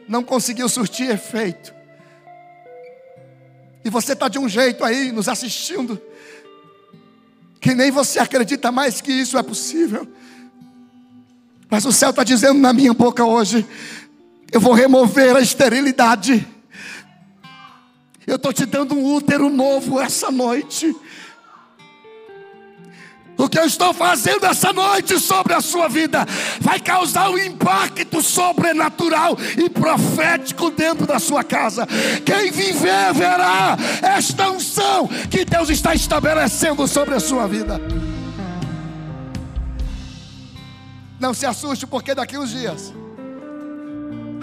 não 0.07 0.23
conseguiu 0.23 0.69
surtir 0.69 1.09
efeito. 1.09 1.73
E 3.83 3.89
você 3.89 4.13
está 4.13 4.27
de 4.27 4.37
um 4.37 4.47
jeito 4.47 4.85
aí 4.85 5.11
nos 5.11 5.27
assistindo, 5.27 5.99
que 7.59 7.73
nem 7.73 7.89
você 7.89 8.19
acredita 8.19 8.71
mais 8.71 9.01
que 9.01 9.11
isso 9.11 9.35
é 9.35 9.41
possível. 9.41 10.07
Mas 11.71 11.85
o 11.85 11.91
céu 11.91 12.11
está 12.11 12.23
dizendo 12.23 12.59
na 12.59 12.71
minha 12.71 12.93
boca 12.93 13.25
hoje: 13.25 13.65
eu 14.51 14.61
vou 14.61 14.73
remover 14.73 15.35
a 15.35 15.41
esterilidade. 15.41 16.47
Eu 18.27 18.35
estou 18.35 18.53
te 18.53 18.67
dando 18.67 18.93
um 18.93 19.11
útero 19.11 19.49
novo 19.49 19.99
essa 19.99 20.29
noite. 20.29 20.95
O 23.41 23.49
que 23.49 23.57
eu 23.57 23.65
estou 23.65 23.91
fazendo 23.91 24.45
essa 24.45 24.71
noite 24.71 25.19
sobre 25.19 25.55
a 25.55 25.61
sua 25.61 25.87
vida 25.87 26.27
vai 26.59 26.79
causar 26.79 27.27
um 27.31 27.39
impacto 27.39 28.21
sobrenatural 28.21 29.35
e 29.57 29.67
profético 29.67 30.69
dentro 30.69 31.07
da 31.07 31.17
sua 31.17 31.43
casa. 31.43 31.87
Quem 32.23 32.51
viver 32.51 33.11
verá 33.15 33.75
esta 34.03 34.51
unção 34.51 35.07
que 35.07 35.43
Deus 35.43 35.69
está 35.69 35.95
estabelecendo 35.95 36.87
sobre 36.87 37.15
a 37.15 37.19
sua 37.19 37.47
vida. 37.47 37.81
Não 41.19 41.33
se 41.33 41.47
assuste, 41.47 41.87
porque 41.87 42.13
daqui 42.13 42.37
uns 42.37 42.51
dias 42.51 42.93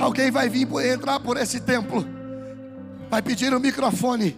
alguém 0.00 0.28
vai 0.28 0.48
vir 0.48 0.66
entrar 0.92 1.20
por 1.20 1.36
esse 1.36 1.60
templo, 1.60 2.04
vai 3.08 3.22
pedir 3.22 3.52
o 3.52 3.58
um 3.58 3.60
microfone 3.60 4.36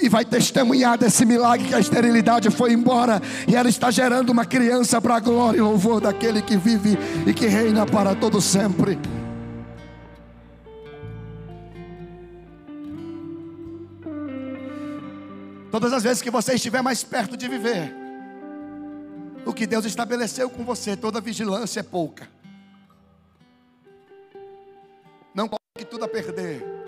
e 0.00 0.08
vai 0.08 0.24
testemunhar 0.24 0.98
desse 0.98 1.24
milagre 1.24 1.68
que 1.68 1.74
a 1.74 1.80
esterilidade 1.80 2.50
foi 2.50 2.72
embora 2.72 3.20
e 3.46 3.54
ela 3.54 3.68
está 3.68 3.90
gerando 3.90 4.30
uma 4.30 4.44
criança 4.44 5.00
para 5.00 5.16
a 5.16 5.20
glória 5.20 5.58
e 5.58 5.60
louvor 5.60 6.00
daquele 6.00 6.42
que 6.42 6.56
vive 6.56 6.98
e 7.26 7.32
que 7.32 7.46
reina 7.46 7.86
para 7.86 8.14
todo 8.14 8.40
sempre. 8.40 8.98
Todas 15.70 15.92
as 15.92 16.02
vezes 16.04 16.22
que 16.22 16.30
você 16.30 16.54
estiver 16.54 16.82
mais 16.82 17.02
perto 17.02 17.36
de 17.36 17.48
viver, 17.48 17.92
o 19.44 19.52
que 19.52 19.66
Deus 19.66 19.84
estabeleceu 19.84 20.48
com 20.48 20.64
você, 20.64 20.96
toda 20.96 21.20
vigilância 21.20 21.80
é 21.80 21.82
pouca. 21.82 22.28
Não 25.34 25.48
coloque 25.48 25.84
tudo 25.90 26.04
a 26.04 26.08
perder. 26.08 26.83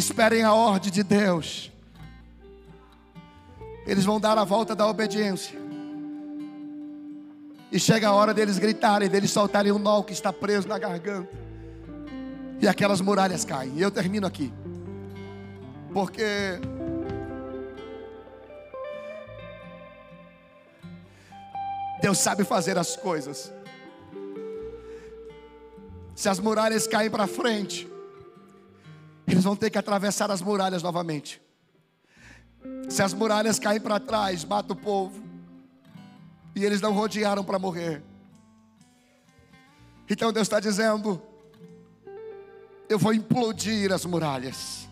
Esperem 0.00 0.42
a 0.42 0.54
ordem 0.54 0.90
de 0.90 1.02
Deus. 1.02 1.70
Eles 3.86 4.02
vão 4.02 4.18
dar 4.18 4.38
a 4.38 4.44
volta 4.44 4.74
da 4.74 4.86
obediência. 4.86 5.60
E 7.70 7.78
chega 7.78 8.08
a 8.08 8.12
hora 8.14 8.32
deles 8.32 8.58
gritarem, 8.58 9.10
deles 9.10 9.30
soltarem 9.30 9.70
o 9.70 9.78
nó 9.78 10.02
que 10.02 10.14
está 10.14 10.32
preso 10.32 10.66
na 10.66 10.78
garganta. 10.78 11.28
E 12.62 12.66
aquelas 12.66 13.02
muralhas 13.02 13.44
caem. 13.44 13.74
E 13.76 13.82
eu 13.82 13.90
termino 13.90 14.26
aqui. 14.26 14.50
Porque 15.92 16.58
Deus 22.00 22.16
sabe 22.16 22.42
fazer 22.42 22.78
as 22.78 22.96
coisas. 22.96 23.52
Se 26.14 26.26
as 26.26 26.40
muralhas 26.40 26.86
caem 26.86 27.10
para 27.10 27.26
frente, 27.26 27.89
eles 29.32 29.44
vão 29.44 29.56
ter 29.56 29.70
que 29.70 29.78
atravessar 29.78 30.30
as 30.30 30.42
muralhas 30.42 30.82
novamente. 30.82 31.40
Se 32.88 33.02
as 33.02 33.14
muralhas 33.14 33.58
caem 33.58 33.80
para 33.80 34.00
trás, 34.00 34.44
mata 34.44 34.72
o 34.72 34.76
povo. 34.76 35.22
E 36.54 36.64
eles 36.64 36.80
não 36.80 36.92
rodearam 36.92 37.44
para 37.44 37.58
morrer. 37.58 38.02
Então 40.08 40.32
Deus 40.32 40.46
está 40.46 40.58
dizendo: 40.58 41.22
Eu 42.88 42.98
vou 42.98 43.14
implodir 43.14 43.92
as 43.92 44.04
muralhas. 44.04 44.88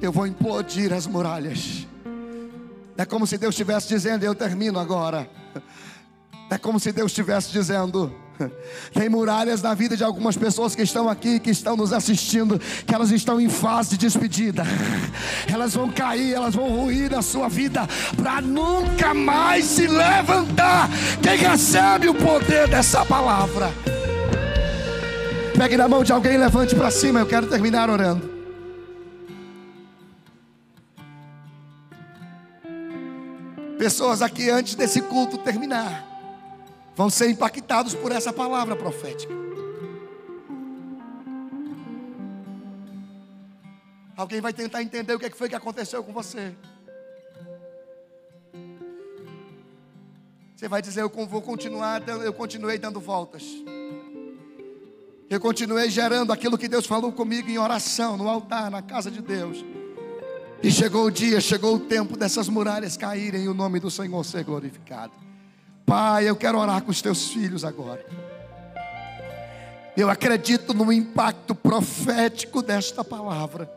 Eu 0.00 0.10
vou 0.10 0.26
implodir 0.26 0.92
as 0.92 1.06
muralhas. 1.06 1.86
É 2.96 3.04
como 3.04 3.26
se 3.26 3.36
Deus 3.36 3.54
estivesse 3.54 3.88
dizendo: 3.88 4.24
Eu 4.24 4.34
termino 4.34 4.78
agora. 4.78 5.30
É 6.50 6.58
como 6.58 6.80
se 6.80 6.90
Deus 6.90 7.12
estivesse 7.12 7.52
dizendo: 7.52 8.12
Tem 8.92 9.08
muralhas 9.08 9.62
na 9.62 9.74
vida 9.74 9.96
de 9.96 10.04
algumas 10.04 10.36
pessoas 10.36 10.74
que 10.74 10.82
estão 10.82 11.08
aqui, 11.08 11.38
que 11.38 11.50
estão 11.50 11.76
nos 11.76 11.92
assistindo, 11.92 12.58
que 12.86 12.94
elas 12.94 13.10
estão 13.10 13.40
em 13.40 13.48
fase 13.48 13.90
de 13.90 13.98
despedida. 13.98 14.62
Elas 15.52 15.74
vão 15.74 15.90
cair, 15.90 16.34
elas 16.34 16.54
vão 16.54 16.68
ruir 16.68 17.10
na 17.10 17.22
sua 17.22 17.48
vida 17.48 17.86
para 18.16 18.40
nunca 18.40 19.12
mais 19.12 19.64
se 19.64 19.86
levantar. 19.86 20.88
Quem 21.20 21.36
recebe 21.36 22.08
o 22.08 22.14
poder 22.14 22.68
dessa 22.68 23.04
palavra? 23.04 23.72
Pegue 25.56 25.76
na 25.76 25.88
mão 25.88 26.04
de 26.04 26.12
alguém 26.12 26.36
levante 26.36 26.74
para 26.74 26.90
cima. 26.90 27.20
Eu 27.20 27.26
quero 27.26 27.48
terminar 27.48 27.90
orando. 27.90 28.30
Pessoas 33.76 34.22
aqui 34.22 34.50
antes 34.50 34.74
desse 34.74 35.00
culto 35.02 35.36
terminar 35.38 36.09
vão 36.94 37.10
ser 37.10 37.30
impactados 37.30 37.94
por 37.94 38.12
essa 38.12 38.32
palavra 38.32 38.76
profética. 38.76 39.32
Alguém 44.16 44.40
vai 44.40 44.52
tentar 44.52 44.82
entender 44.82 45.14
o 45.14 45.18
que 45.18 45.26
é 45.26 45.30
foi 45.30 45.48
que 45.48 45.54
aconteceu 45.54 46.04
com 46.04 46.12
você. 46.12 46.54
Você 50.54 50.68
vai 50.68 50.82
dizer: 50.82 51.00
Eu 51.00 51.08
vou 51.08 51.40
continuar, 51.40 52.06
eu 52.06 52.32
continuei 52.34 52.78
dando 52.78 53.00
voltas. 53.00 53.42
Eu 55.30 55.40
continuei 55.40 55.88
gerando 55.88 56.32
aquilo 56.32 56.58
que 56.58 56.68
Deus 56.68 56.84
falou 56.84 57.12
comigo 57.12 57.48
em 57.48 57.56
oração, 57.56 58.16
no 58.16 58.28
altar, 58.28 58.70
na 58.70 58.82
casa 58.82 59.10
de 59.10 59.22
Deus. 59.22 59.64
E 60.62 60.70
chegou 60.70 61.06
o 61.06 61.10
dia, 61.10 61.40
chegou 61.40 61.76
o 61.76 61.80
tempo 61.80 62.14
dessas 62.14 62.46
muralhas 62.46 62.98
caírem 62.98 63.44
e 63.44 63.48
o 63.48 63.54
nome 63.54 63.80
do 63.80 63.90
Senhor 63.90 64.22
ser 64.22 64.44
glorificado. 64.44 65.29
Pai, 65.90 66.28
eu 66.28 66.36
quero 66.36 66.56
orar 66.56 66.82
com 66.82 66.92
os 66.92 67.02
teus 67.02 67.30
filhos 67.32 67.64
agora. 67.64 68.06
Eu 69.96 70.08
acredito 70.08 70.72
no 70.72 70.92
impacto 70.92 71.52
profético 71.52 72.62
desta 72.62 73.02
palavra. 73.02 73.68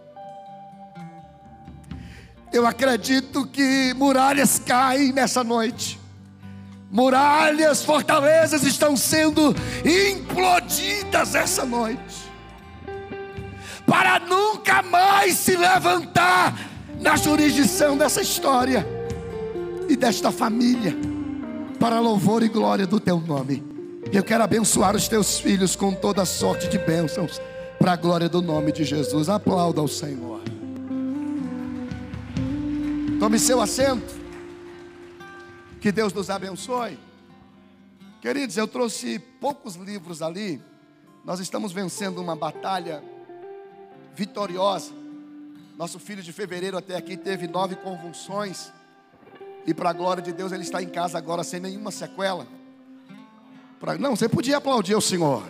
Eu 2.51 2.67
acredito 2.67 3.47
que 3.47 3.95
muralhas 3.95 4.59
caem 4.59 5.11
nessa 5.11 5.43
noite. 5.43 5.99
Muralhas, 6.91 7.83
fortalezas 7.83 8.61
estão 8.61 8.95
sendo 8.95 9.55
implodidas 9.83 11.33
essa 11.33 11.65
noite. 11.65 12.31
Para 13.87 14.19
nunca 14.19 14.83
mais 14.83 15.33
se 15.33 15.55
levantar 15.55 16.53
na 17.01 17.15
jurisdição 17.15 17.97
dessa 17.97 18.21
história 18.21 18.85
e 19.89 19.95
desta 19.95 20.31
família, 20.31 20.95
para 21.83 21.99
louvor 21.99 22.41
e 22.43 22.47
glória 22.47 22.87
do 22.87 22.97
teu 22.97 23.19
nome. 23.19 23.61
Eu 24.09 24.23
quero 24.23 24.41
abençoar 24.41 24.95
os 24.95 25.09
teus 25.09 25.37
filhos 25.37 25.75
com 25.75 25.93
toda 25.93 26.23
sorte 26.23 26.69
de 26.69 26.77
bênçãos, 26.77 27.41
para 27.77 27.91
a 27.91 27.95
glória 27.97 28.29
do 28.29 28.41
nome 28.41 28.71
de 28.71 28.85
Jesus. 28.85 29.27
Aplauda 29.27 29.81
ao 29.81 29.87
Senhor. 29.89 30.39
Tome 33.19 33.37
seu 33.37 33.59
assento. 33.59 34.15
Que 35.81 35.91
Deus 35.91 36.13
nos 36.13 36.29
abençoe. 36.29 36.97
Queridos, 38.21 38.55
eu 38.55 38.65
trouxe 38.65 39.19
poucos 39.19 39.75
livros 39.75 40.21
ali. 40.21 40.61
Nós 41.25 41.41
estamos 41.41 41.73
vencendo 41.73 42.21
uma 42.21 42.33
batalha 42.33 43.03
vitoriosa. 44.15 44.93
Nosso 45.77 45.99
filho 45.99 46.23
de 46.23 46.31
fevereiro 46.31 46.77
até 46.77 46.95
aqui 46.95 47.17
teve 47.17 47.45
nove 47.45 47.75
convulsões. 47.75 48.71
E 49.65 49.73
para 49.73 49.89
a 49.89 49.93
glória 49.93 50.21
de 50.21 50.33
Deus, 50.33 50.51
ele 50.51 50.63
está 50.63 50.81
em 50.81 50.89
casa 50.89 51.17
agora 51.17 51.43
sem 51.43 51.59
nenhuma 51.59 51.91
sequela. 51.91 52.45
Pra... 53.79 53.97
Não, 53.97 54.15
você 54.15 54.27
podia 54.27 54.57
aplaudir 54.57 54.95
o 54.95 55.01
Senhor. 55.01 55.43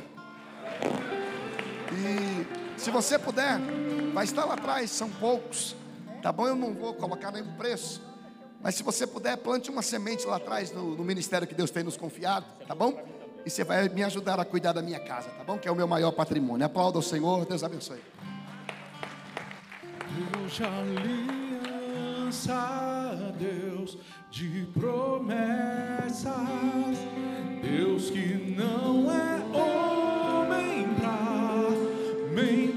E 1.92 2.80
se 2.80 2.92
você 2.92 3.18
puder, 3.18 3.60
vai 4.14 4.26
estar 4.26 4.46
lá 4.46 4.54
atrás, 4.54 4.92
são 4.92 5.10
poucos. 5.10 5.76
Tá 6.22 6.32
bom? 6.32 6.48
Eu 6.48 6.56
não 6.56 6.74
vou 6.74 6.94
colocar 6.94 7.32
nenhum 7.32 7.54
preço. 7.54 8.02
Mas 8.62 8.76
se 8.76 8.84
você 8.84 9.06
puder, 9.06 9.36
plante 9.38 9.70
uma 9.70 9.82
semente 9.82 10.26
lá 10.26 10.38
atrás 10.38 10.72
no, 10.72 10.96
no 10.96 11.04
ministério 11.04 11.46
que 11.46 11.54
Deus 11.54 11.70
tem 11.70 11.84
nos 11.84 11.98
confiado, 11.98 12.46
tá 12.66 12.74
bom? 12.74 12.98
E 13.46 13.50
você 13.50 13.66
vai 13.66 13.90
me 13.90 14.02
ajudar 14.04 14.40
a 14.40 14.46
cuidar 14.46 14.72
da 14.72 14.82
minha 14.82 15.02
casa, 15.02 15.28
tá 15.30 15.44
bom? 15.44 15.58
Que 15.58 15.68
é 15.68 15.72
o 15.72 15.76
meu 15.76 15.86
maior 15.86 16.14
patrimônio. 16.14 16.66
Aplauda 16.66 16.98
o 16.98 17.04
Senhor, 17.04 17.46
Deus 17.46 17.62
abençoe. 17.62 18.02
Deus 20.32 20.54
de 20.54 20.64
aliança, 20.64 22.54
Deus 23.44 23.98
de 24.32 24.66
promessas, 24.74 26.32
Deus 27.62 28.10
que 28.10 28.56
não 28.58 29.12
é 29.12 29.44
homem 29.54 30.88
pra 30.96 31.70
mentir. 32.34 32.73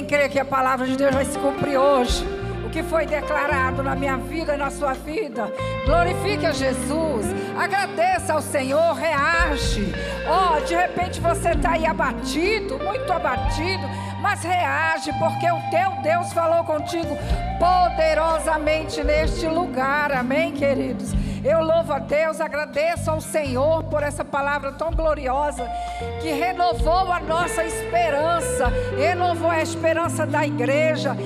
Quem 0.00 0.06
crê 0.06 0.30
que 0.30 0.40
a 0.40 0.46
palavra 0.46 0.86
de 0.86 0.96
Deus 0.96 1.14
vai 1.14 1.26
se 1.26 1.38
cumprir 1.38 1.76
hoje? 1.76 2.24
O 2.64 2.70
que 2.70 2.82
foi 2.82 3.04
declarado 3.04 3.82
na 3.82 3.94
minha 3.94 4.16
vida 4.16 4.54
e 4.54 4.56
na 4.56 4.70
sua 4.70 4.94
vida? 4.94 5.52
Glorifique 5.84 6.46
a 6.46 6.52
Jesus, 6.52 7.26
agradeça 7.54 8.32
ao 8.32 8.40
Senhor, 8.40 8.94
reage. 8.94 9.92
Oh, 10.26 10.58
de 10.64 10.74
repente 10.74 11.20
você 11.20 11.50
está 11.50 11.72
aí 11.72 11.84
abatido, 11.84 12.78
muito 12.78 13.12
abatido, 13.12 13.86
mas 14.22 14.42
reage, 14.42 15.12
porque 15.18 15.50
o 15.50 15.60
teu 15.70 15.90
Deus 16.02 16.32
falou 16.32 16.64
contigo 16.64 17.14
poderosamente 17.58 19.04
neste 19.04 19.46
lugar, 19.46 20.12
amém, 20.12 20.52
queridos? 20.52 21.12
Eu 21.44 21.62
louvo 21.62 21.92
a 21.92 21.98
Deus, 21.98 22.40
agradeço 22.40 23.10
ao 23.10 23.20
Senhor 23.20 23.84
por 23.84 24.02
essa 24.02 24.24
palavra 24.24 24.72
tão 24.72 24.92
gloriosa 24.92 25.66
que 26.20 26.30
renovou 26.30 27.10
a 27.10 27.18
nossa 27.20 27.64
esperança, 27.64 28.68
renovou 28.96 29.50
a 29.50 29.62
esperança 29.62 30.26
da 30.26 30.46
igreja, 30.46 31.16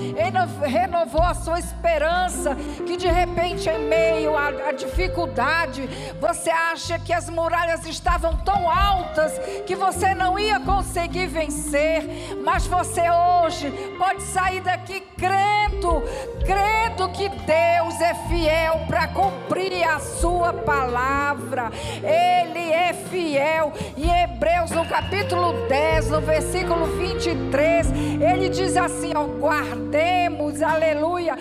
renovou 0.63 1.23
a 1.23 1.35
sua 1.35 1.59
esperança. 1.59 2.57
Que 2.87 2.97
de 2.97 3.09
repente, 3.09 3.69
em 3.69 3.89
meio 3.89 4.37
à, 4.37 4.49
à 4.69 4.73
dificuldade, 4.73 5.89
você 6.21 6.51
acha 6.51 6.99
que 6.99 7.13
as 7.13 7.29
muralhas 7.29 7.85
estavam 7.87 8.37
tão 8.37 8.71
altas 8.71 9.39
que 9.67 9.75
você 9.75 10.15
não 10.15 10.39
ia 10.39 10.61
conseguir 10.61 11.27
vencer, 11.27 12.37
mas 12.45 12.67
você 12.67 13.03
hoje 13.11 13.71
pode 13.99 14.23
sair 14.23 14.61
daqui 14.61 15.01
crendo, 15.17 16.03
crendo 16.45 17.09
que 17.11 17.29
Deus 17.29 18.01
é 18.01 18.15
fiel 18.29 18.81
para 18.87 19.09
cumprir 19.09 19.83
a 19.89 19.99
sua 19.99 20.53
palavra. 20.53 21.71
Ele 22.03 22.73
é 22.73 22.93
fiel. 22.93 23.73
Em 23.97 24.23
Hebreus, 24.23 24.71
capítulo 24.89 25.67
10, 25.69 26.11
no 26.11 26.21
versículo 26.21 26.87
23, 26.87 27.87
ele 28.21 28.49
diz 28.49 28.77
assim: 28.77 29.13
ó, 29.15 29.25
guardemos, 29.25 30.63
aleluia, 30.63 31.37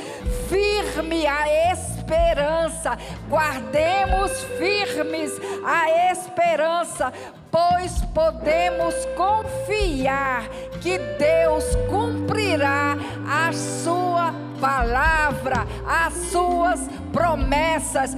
firme 0.50 1.26
a 1.28 1.72
esperança, 1.72 2.03
guardemos 3.30 4.32
firmes 4.58 5.32
a 5.66 6.12
esperança, 6.12 7.12
pois 7.52 8.02
podemos 8.14 8.94
confiar 9.16 10.48
que 10.82 10.98
Deus 10.98 11.64
cumprirá 11.90 12.98
a 13.28 13.52
sua 13.54 14.34
palavra 14.64 15.68
as 15.86 16.14
suas 16.32 16.80
promessas. 17.12 18.16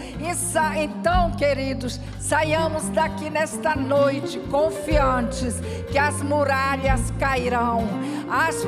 Então, 0.78 1.32
queridos, 1.32 2.00
saiamos 2.20 2.88
daqui 2.89 3.32
nesta 3.32 3.76
noite 3.76 4.39
confiantes 4.52 5.56
que 5.91 5.98
as 5.98 6.22
muralhas 6.22 7.12
cairão, 7.20 7.88
as, 8.30 8.64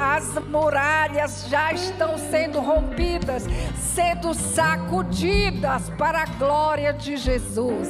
as 0.00 0.44
muralhas 0.46 1.46
já 1.48 1.70
estão 1.72 2.16
sendo 2.16 2.60
rompidas, 2.60 3.44
sendo 3.76 4.32
sacudidas 4.68 5.88
para 5.96 6.22
a 6.22 6.26
glória 6.26 6.92
de 6.92 7.16
Jesus. 7.16 7.88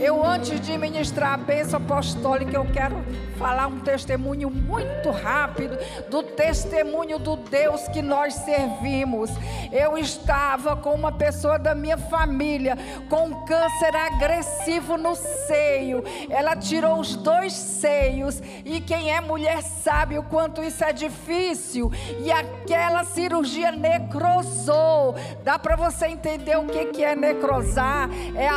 Eu, 0.00 0.24
antes 0.24 0.58
de 0.62 0.78
ministrar 0.78 1.34
a 1.34 1.36
bênção 1.36 1.76
apostólica, 1.76 2.56
eu 2.56 2.64
quero 2.72 2.96
falar 3.38 3.66
um 3.66 3.80
testemunho 3.80 4.50
muito 4.50 5.10
rápido 5.10 5.76
do 6.10 6.22
testemunho 6.22 7.18
do 7.18 7.36
Deus 7.36 7.86
que 7.88 8.00
nós 8.00 8.32
servimos. 8.34 9.30
Eu 9.70 9.98
estava 9.98 10.74
com 10.74 10.94
uma 10.94 11.12
pessoa 11.12 11.58
da 11.58 11.74
minha 11.74 11.98
família 11.98 12.78
com 13.10 13.44
câncer 13.44 13.94
agressivo 13.94 14.96
no 14.96 15.14
seio. 15.14 16.02
Ela 16.30 16.56
tirou 16.56 16.98
os 16.98 17.14
dois 17.16 17.52
seios 17.52 18.42
e 18.64 18.80
quem 18.80 19.12
é 19.12 19.20
mulher 19.20 19.62
sabe 19.62 20.18
o 20.18 20.22
quanto 20.22 20.62
isso 20.62 20.82
é 20.82 20.94
difícil. 20.94 21.92
E 22.20 22.32
aquela 22.32 23.04
cirurgia 23.04 23.70
necrosou. 23.70 25.14
Dá 25.44 25.58
para 25.58 25.76
você 25.76 26.06
entender 26.06 26.56
o 26.56 26.64
que 26.64 26.86
que 26.86 27.04
é 27.04 27.14
necrosar? 27.14 28.08
É 28.34 28.48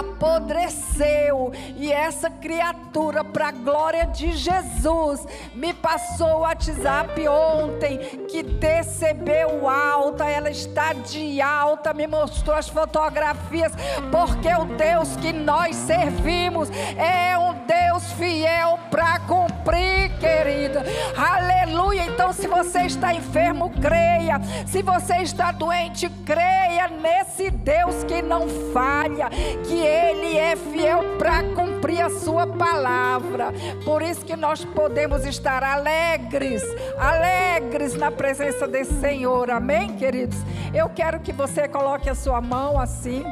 apodreceu. 1.34 1.52
E 1.76 1.92
essa 1.92 2.30
criatura 2.30 3.24
para 3.24 3.50
a 3.50 3.52
glória 3.52 4.06
de 4.06 4.32
Jesus 4.34 5.26
me 5.54 5.74
passou 5.74 6.38
o 6.38 6.40
WhatsApp 6.40 7.28
ontem 7.28 7.98
que 8.30 8.44
recebeu 8.62 9.68
alta, 9.68 10.26
ela 10.26 10.50
está 10.50 10.94
de 10.94 11.42
alta, 11.42 11.94
me 11.94 12.08
mostrou 12.08 12.56
as 12.56 12.70
fotografias, 12.70 13.74
porque 14.12 14.54
o 14.54 14.66
Deus 14.66 15.16
que 15.18 15.34
nós 15.34 15.76
servimos 15.76 16.70
é 16.98 17.38
um 17.38 17.54
Deus 17.66 18.12
fiel 18.14 18.80
para 18.90 19.20
cumprir, 19.22 20.12
querida. 20.20 20.84
Aleluia. 21.18 22.06
Então, 22.06 22.32
se 22.32 22.48
você 22.48 22.82
está 22.82 23.14
enfermo, 23.14 23.72
creia. 23.82 24.40
Se 24.66 24.82
você 24.82 25.18
está 25.18 25.52
doente, 25.52 26.10
creia 26.26 26.88
nesse 26.88 27.50
Deus 27.50 28.04
que 28.04 28.22
não 28.22 28.48
falha, 28.72 29.30
que 29.64 29.80
Ele 29.80 30.38
é 30.38 30.56
fiel 30.56 31.18
para 31.24 31.42
cumprir 31.56 32.02
a 32.02 32.10
Sua 32.10 32.46
palavra. 32.46 33.54
Por 33.86 34.02
isso 34.02 34.26
que 34.26 34.36
nós 34.36 34.66
podemos 34.66 35.26
estar 35.26 35.64
alegres, 35.64 36.62
alegres 36.98 37.96
na 37.96 38.12
presença 38.12 38.68
desse 38.68 38.94
Senhor. 39.00 39.50
Amém, 39.50 39.96
queridos? 39.96 40.38
Eu 40.74 40.90
quero 40.90 41.22
que 41.22 41.32
você 41.32 41.66
coloque 41.66 42.10
a 42.10 42.16
sua 42.16 42.42
mão 42.42 42.78
assim. 42.78 43.24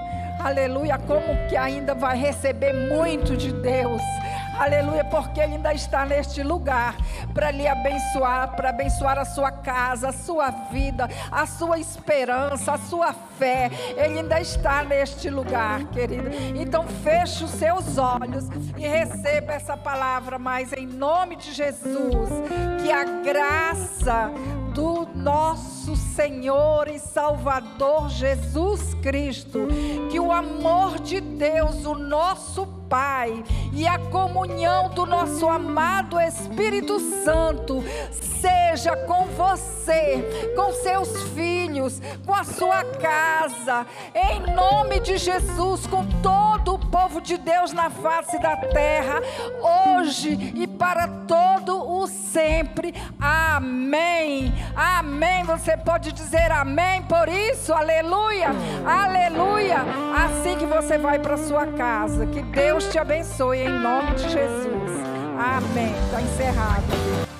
Aleluia, 0.43 0.97
como 0.97 1.47
que 1.47 1.55
ainda 1.55 1.93
vai 1.93 2.17
receber 2.17 2.73
muito 2.73 3.37
de 3.37 3.53
Deus. 3.53 4.01
Aleluia, 4.57 5.03
porque 5.05 5.39
Ele 5.39 5.55
ainda 5.55 5.73
está 5.73 6.05
neste 6.05 6.41
lugar 6.41 6.95
para 7.33 7.51
lhe 7.51 7.67
abençoar, 7.67 8.55
para 8.55 8.69
abençoar 8.69 9.17
a 9.17 9.25
sua 9.25 9.51
casa, 9.51 10.09
a 10.09 10.11
sua 10.11 10.49
vida, 10.49 11.07
a 11.31 11.45
sua 11.45 11.79
esperança, 11.79 12.73
a 12.73 12.77
sua 12.77 13.13
fé. 13.37 13.69
Ele 13.95 14.19
ainda 14.19 14.41
está 14.41 14.83
neste 14.83 15.29
lugar, 15.29 15.83
querido. 15.85 16.29
Então 16.55 16.87
feche 16.87 17.43
os 17.43 17.51
seus 17.51 17.97
olhos 17.97 18.47
e 18.77 18.87
receba 18.87 19.53
essa 19.53 19.77
palavra, 19.77 20.37
mas 20.39 20.73
em 20.73 20.87
nome 20.87 21.35
de 21.35 21.53
Jesus, 21.53 22.29
que 22.81 22.91
a 22.91 23.03
graça 23.03 24.31
do 24.73 25.07
nosso 25.15 25.95
Senhor 25.95 26.87
e 26.87 26.97
Salvador 26.97 28.09
Jesus 28.09 28.93
Cristo, 29.01 29.67
que 30.09 30.19
o 30.19 30.31
amor 30.31 30.99
de 30.99 31.19
Deus, 31.19 31.85
o 31.85 31.95
nosso 31.95 32.65
Pai, 32.65 32.80
e 33.71 33.87
a 33.87 33.97
comunhão 33.97 34.89
do 34.89 35.05
nosso 35.05 35.47
amado 35.47 36.19
Espírito 36.19 36.99
Santo 37.23 37.81
seja 38.41 38.97
com 39.05 39.27
você, 39.27 40.51
com 40.55 40.73
seus 40.73 41.23
filhos, 41.29 42.01
com 42.25 42.33
a 42.33 42.43
sua 42.43 42.83
casa, 42.83 43.85
em 44.13 44.53
nome 44.53 44.99
de 44.99 45.17
Jesus, 45.17 45.87
com 45.87 46.05
todo 46.21 46.73
o 46.73 46.79
povo 46.89 47.21
de 47.21 47.37
Deus 47.37 47.71
na 47.71 47.89
face 47.89 48.37
da 48.39 48.57
terra, 48.57 49.21
hoje 49.61 50.53
e 50.55 50.67
para 50.67 51.07
todo 51.07 51.77
o 51.89 52.07
sempre. 52.07 52.93
Amém. 53.19 54.53
Amém. 54.75 55.43
Você 55.43 55.77
pode 55.77 56.11
dizer 56.11 56.51
amém 56.51 57.03
por 57.03 57.29
isso? 57.29 57.73
Aleluia. 57.73 58.49
Aleluia. 58.85 59.77
Assim 60.15 60.57
que 60.57 60.65
você 60.65 60.97
vai 60.97 61.19
para 61.19 61.37
sua 61.37 61.67
casa, 61.67 62.25
que 62.25 62.41
Deus 62.81 62.91
te 62.91 62.97
abençoe 62.97 63.59
em 63.59 63.69
nome 63.69 64.15
de 64.15 64.23
Jesus. 64.23 64.91
Amém. 65.37 65.93
Está 66.05 66.21
encerrado. 66.21 67.30